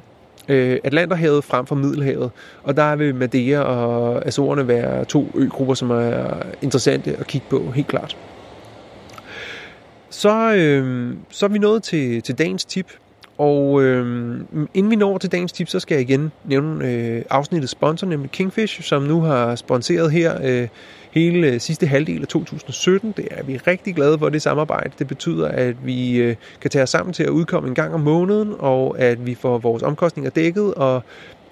[0.48, 2.30] øh, Atlanterhavet frem for Middelhavet.
[2.62, 7.70] Og der vil Madeira og Azorerne være to øgrupper, som er interessante at kigge på,
[7.74, 8.16] helt klart.
[10.10, 12.86] Så, øh, så er vi nået til, til dagens tip,
[13.38, 14.40] og øh,
[14.74, 18.30] inden vi når til dagens tip, så skal jeg igen nævne øh, afsnittets sponsor, nemlig
[18.30, 20.68] Kingfish, som nu har sponsoreret her øh,
[21.10, 23.14] hele øh, sidste halvdel af 2017.
[23.16, 24.90] Det er vi rigtig glade for, det samarbejde.
[24.98, 28.00] Det betyder, at vi øh, kan tage os sammen til at udkomme en gang om
[28.00, 31.02] måneden, og at vi får vores omkostninger dækket, og,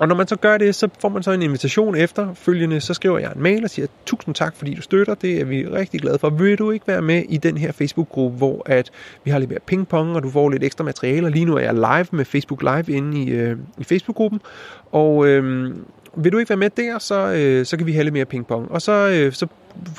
[0.00, 3.18] og når man så gør det, så får man så en invitation efterfølgende, så skriver
[3.18, 6.18] jeg en mail og siger, tusind tak fordi du støtter, det er vi rigtig glade
[6.18, 6.30] for.
[6.30, 8.90] Vil du ikke være med i den her Facebook-gruppe, hvor at
[9.24, 11.74] vi har lidt mere pingpong, og du får lidt ekstra materiale, lige nu er jeg
[11.74, 14.40] live med Facebook Live inde i, øh, i Facebook-gruppen,
[14.92, 15.74] og øh,
[16.16, 18.70] vil du ikke være med der, så, øh, så kan vi have lidt mere pingpong.
[18.70, 19.46] Og så, øh, så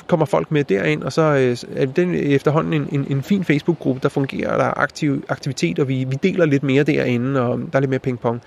[0.06, 4.00] kommer folk med derind, og så øh, er den efterhånden en, en, en fin Facebook-gruppe,
[4.02, 7.76] der fungerer, der er aktiv, aktivitet, og vi, vi deler lidt mere derinde, og der
[7.76, 8.42] er lidt mere pingpong.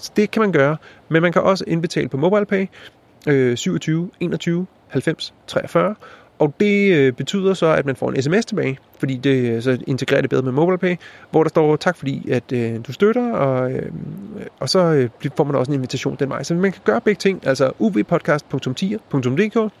[0.00, 0.76] Så det kan man gøre,
[1.08, 2.66] men man kan også indbetale på MobilePay
[3.28, 5.94] øh, 27 21 90 43,
[6.38, 9.78] og det øh, betyder så, at man får en sms tilbage, fordi det øh, så
[9.86, 10.96] integrerer det bedre med MobilePay,
[11.30, 13.92] hvor der står tak fordi, at øh, du støtter, og, øh,
[14.60, 16.42] og så øh, får man også en invitation den vej.
[16.42, 19.72] Så man kan gøre begge ting, altså uvpodcast.10.dk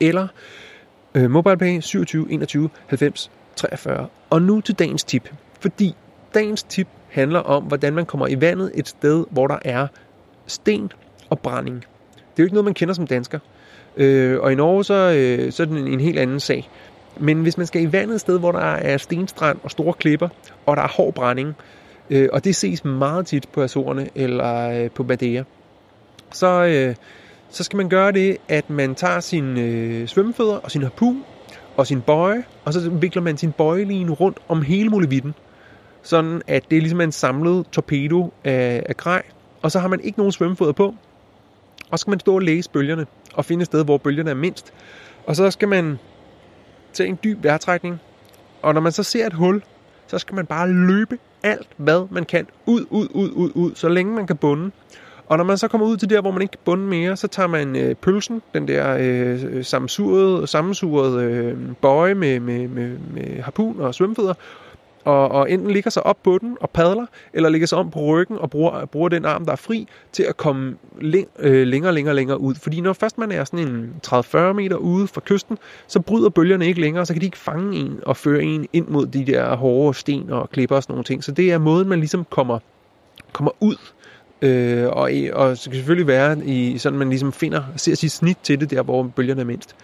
[0.00, 0.28] eller
[1.14, 4.06] øh, MobilePay 27 21 90 43.
[4.30, 5.28] Og nu til dagens tip,
[5.60, 5.94] fordi
[6.34, 9.86] dagens tip handler om, hvordan man kommer i vandet et sted, hvor der er
[10.46, 10.92] sten
[11.30, 11.76] og brænding.
[11.76, 13.38] Det er jo ikke noget, man kender som dansker.
[13.96, 16.70] Øh, og i Norge, så, øh, så er det en, en helt anden sag.
[17.20, 20.28] Men hvis man skal i vandet et sted, hvor der er stenstrand og store klipper,
[20.66, 21.54] og der er hård brænding,
[22.10, 25.44] øh, og det ses meget tit på Azorerne eller øh, på Madeira,
[26.32, 26.94] så, øh,
[27.50, 31.24] så skal man gøre det, at man tager sine øh, svømmefødder og sin harpun
[31.76, 35.34] og sin bøje, og så vikler man sin bøjeline rundt om hele muligheden
[36.04, 39.22] sådan at det er ligesom en samlet torpedo af, af grej,
[39.62, 40.94] og så har man ikke nogen svømmefødder på,
[41.90, 44.34] og så skal man stå og læse bølgerne, og finde et sted, hvor bølgerne er
[44.34, 44.72] mindst.
[45.26, 45.98] Og så skal man
[46.92, 48.00] tage en dyb vejrtrækning,
[48.62, 49.62] og når man så ser et hul,
[50.06, 53.88] så skal man bare løbe alt, hvad man kan, ud, ud, ud, ud, ud, så
[53.88, 54.70] længe man kan bunde.
[55.26, 57.28] Og når man så kommer ud til der, hvor man ikke kan bunde mere, så
[57.28, 63.42] tager man øh, pølsen, den der øh, sammensurede, sammensurede øh, bøje med, med, med, med
[63.42, 64.34] harpun og svømmefødder,
[65.04, 68.00] og, og enten ligger sig op på den og padler, eller ligger sig om på
[68.00, 71.92] ryggen og bruger, bruger den arm, der er fri, til at komme læng, øh, længere
[71.92, 72.54] længere, længere ud.
[72.54, 76.66] Fordi når først man er sådan en 30-40 meter ude fra kysten, så bryder bølgerne
[76.66, 79.56] ikke længere, så kan de ikke fange en og føre en ind mod de der
[79.56, 81.24] hårde sten og klipper og sådan nogle ting.
[81.24, 82.58] Så det er måden, man ligesom kommer,
[83.32, 83.76] kommer ud
[84.42, 88.38] Øh, og, og så kan selvfølgelig være, i, sådan man ligesom finder, ser sit snit
[88.42, 89.76] til det der, hvor bølgerne er mindst.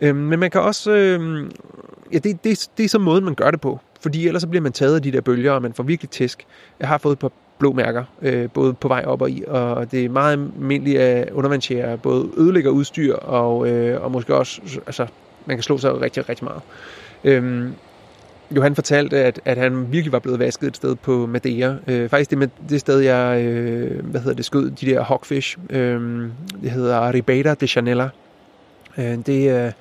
[0.00, 1.44] Øh, men man kan også, øh,
[2.12, 3.80] ja, det, det, det er så måden, man gør det på.
[4.00, 6.46] Fordi ellers så bliver man taget af de der bølger, og man får virkelig tæsk.
[6.80, 9.90] Jeg har fået et par blå mærker, øh, både på vej op og i, og
[9.90, 15.06] det er meget almindeligt, at undervandsjæger både ødelægger udstyr, og, øh, og måske også, altså,
[15.46, 16.62] man kan slå sig rigtig, rigtig meget.
[17.24, 17.74] Øhm,
[18.56, 21.74] Johan fortalte, at, at han virkelig var blevet vasket et sted på Madeira.
[21.86, 25.58] Øh, faktisk det, med, det sted, jeg øh, hvad hedder det, skød de der hawkfish.
[25.70, 26.30] Øhm, øh,
[26.62, 28.08] det hedder Ribeira de Chanela.
[28.98, 29.72] Øh, det, øh,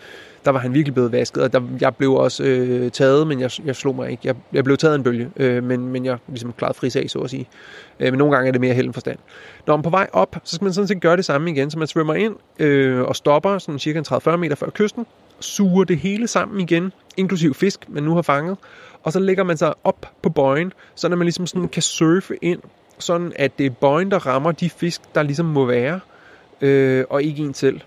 [0.48, 3.52] der var han virkelig blevet vasket, og der, jeg blev også øh, taget, men jeg,
[3.66, 4.22] jeg slog mig ikke.
[4.24, 7.20] Jeg, jeg blev taget en bølge, øh, men, men jeg ligesom klarede fri sag, så
[7.20, 7.48] at sige.
[8.00, 9.18] Øh, men nogle gange er det mere held end forstand.
[9.68, 11.80] Når man på vej op, så skal man sådan set gøre det samme igen, så
[11.80, 15.06] man svømmer ind øh, og stopper sådan cirka 30-40 meter før kysten,
[15.40, 18.58] suger det hele sammen igen, inklusiv fisk, man nu har fanget,
[19.04, 22.60] og så lægger man sig op på bøjen, så man ligesom sådan kan surfe ind,
[23.00, 26.00] sådan at det er bøjen, der rammer de fisk, der ligesom må være,
[26.62, 27.82] øh, og ikke en selv.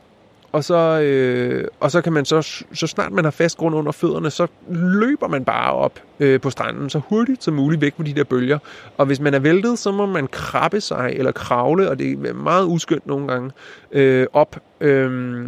[0.53, 3.93] Og så, øh, og så kan man så, så snart man har fast grund under
[3.93, 8.05] fødderne, så løber man bare op øh, på stranden så hurtigt som muligt væk fra
[8.05, 8.59] de der bølger.
[8.97, 12.35] Og hvis man er væltet, så må man krabbe sig eller kravle, og det er
[12.35, 13.51] meget uskyndt nogle gange,
[13.93, 15.43] øh, op øh,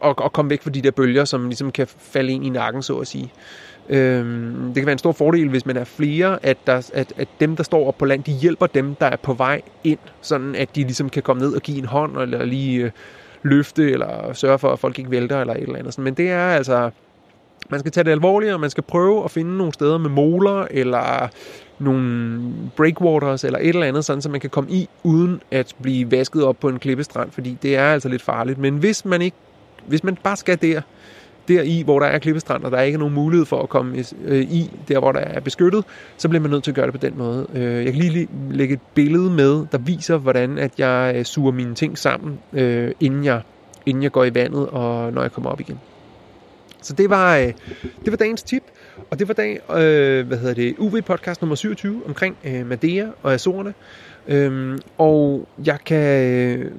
[0.00, 2.82] og, og komme væk fra de der bølger, som ligesom kan falde ind i nakken,
[2.82, 3.32] så at sige.
[3.88, 7.28] Øhm, det kan være en stor fordel, hvis man er flere, at, der, at, at
[7.40, 10.54] dem, der står op på land, de hjælper dem, der er på vej ind, sådan
[10.54, 12.90] at de ligesom kan komme ned og give en hånd, eller lige øh,
[13.42, 15.98] løfte, eller sørge for, at folk ikke vælter, eller et eller andet.
[15.98, 16.90] Men det er altså,
[17.70, 20.66] man skal tage det alvorligt, og man skal prøve at finde nogle steder med moler,
[20.70, 21.28] eller
[21.78, 26.10] nogle breakwaters, eller et eller andet, sådan, så man kan komme i, uden at blive
[26.10, 28.58] vasket op på en klippestrand, fordi det er altså lidt farligt.
[28.58, 29.36] Men hvis man ikke
[29.86, 30.80] hvis man bare skal der,
[31.48, 34.04] der i, hvor der er klippestrand, og der er ikke nogen mulighed for at komme
[34.24, 35.84] øh, i, der hvor der er beskyttet,
[36.16, 37.46] så bliver man nødt til at gøre det på den måde.
[37.54, 41.52] Øh, jeg kan lige lægge et billede med, der viser, hvordan at jeg øh, suger
[41.52, 42.38] mine ting sammen,
[43.00, 43.40] inden, jeg,
[43.86, 45.78] inden jeg går i vandet, og når jeg kommer op igen.
[46.82, 47.36] Så det var,
[48.04, 48.62] det var dagens tip,
[49.10, 53.34] og det var dag, øh, hvad hedder det, UV-podcast nummer 27 omkring øh, Madeira og
[53.34, 53.74] Azorerne.
[54.28, 56.72] Øhm, og jeg kan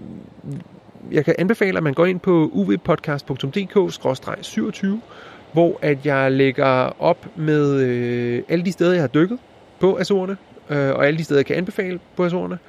[1.12, 4.88] jeg kan anbefale, at man går ind på uvpodcast.dk-27,
[5.54, 9.40] hvor at jeg lægger op med øh, alle de steder, jeg har dykket
[9.80, 10.38] på Azorerne,
[10.70, 12.60] øh, og alle de steder, jeg kan anbefale på Azorerne,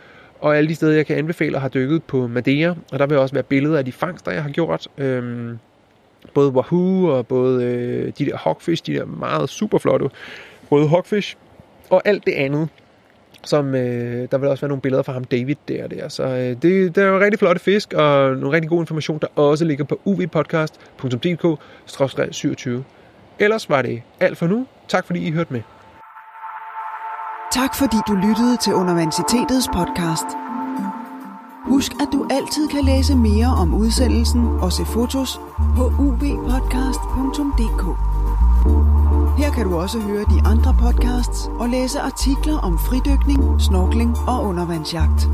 [0.40, 3.18] og alle de steder, jeg kan anbefale at har dykket på Madeira, og der vil
[3.18, 4.88] også være billeder af de fangster, jeg har gjort.
[4.98, 5.54] Øh,
[6.34, 10.10] både Wahoo og både øh, de der hogfish, de der meget super flotte
[10.70, 11.36] røde hogfish,
[11.90, 12.68] og alt det andet
[13.44, 16.08] som øh, der vil også være nogle billeder fra ham David der og der.
[16.08, 19.26] Så øh, det, det er jo rigtig flotte fisk og nogle rigtig god information, der
[19.36, 22.70] også ligger på uvpodcast.dk-27.
[23.38, 24.66] Ellers var det alt for nu.
[24.88, 25.62] Tak fordi I hørte med.
[27.52, 30.26] Tak fordi du lyttede til Universitetets podcast.
[31.64, 35.40] Husk, at du altid kan læse mere om udsendelsen og se fotos
[35.76, 38.97] på uvpodcast.dk.
[39.38, 44.44] Her kan du også høre de andre podcasts og læse artikler om fridykning, snorkling og
[44.44, 45.28] undervandsjagt.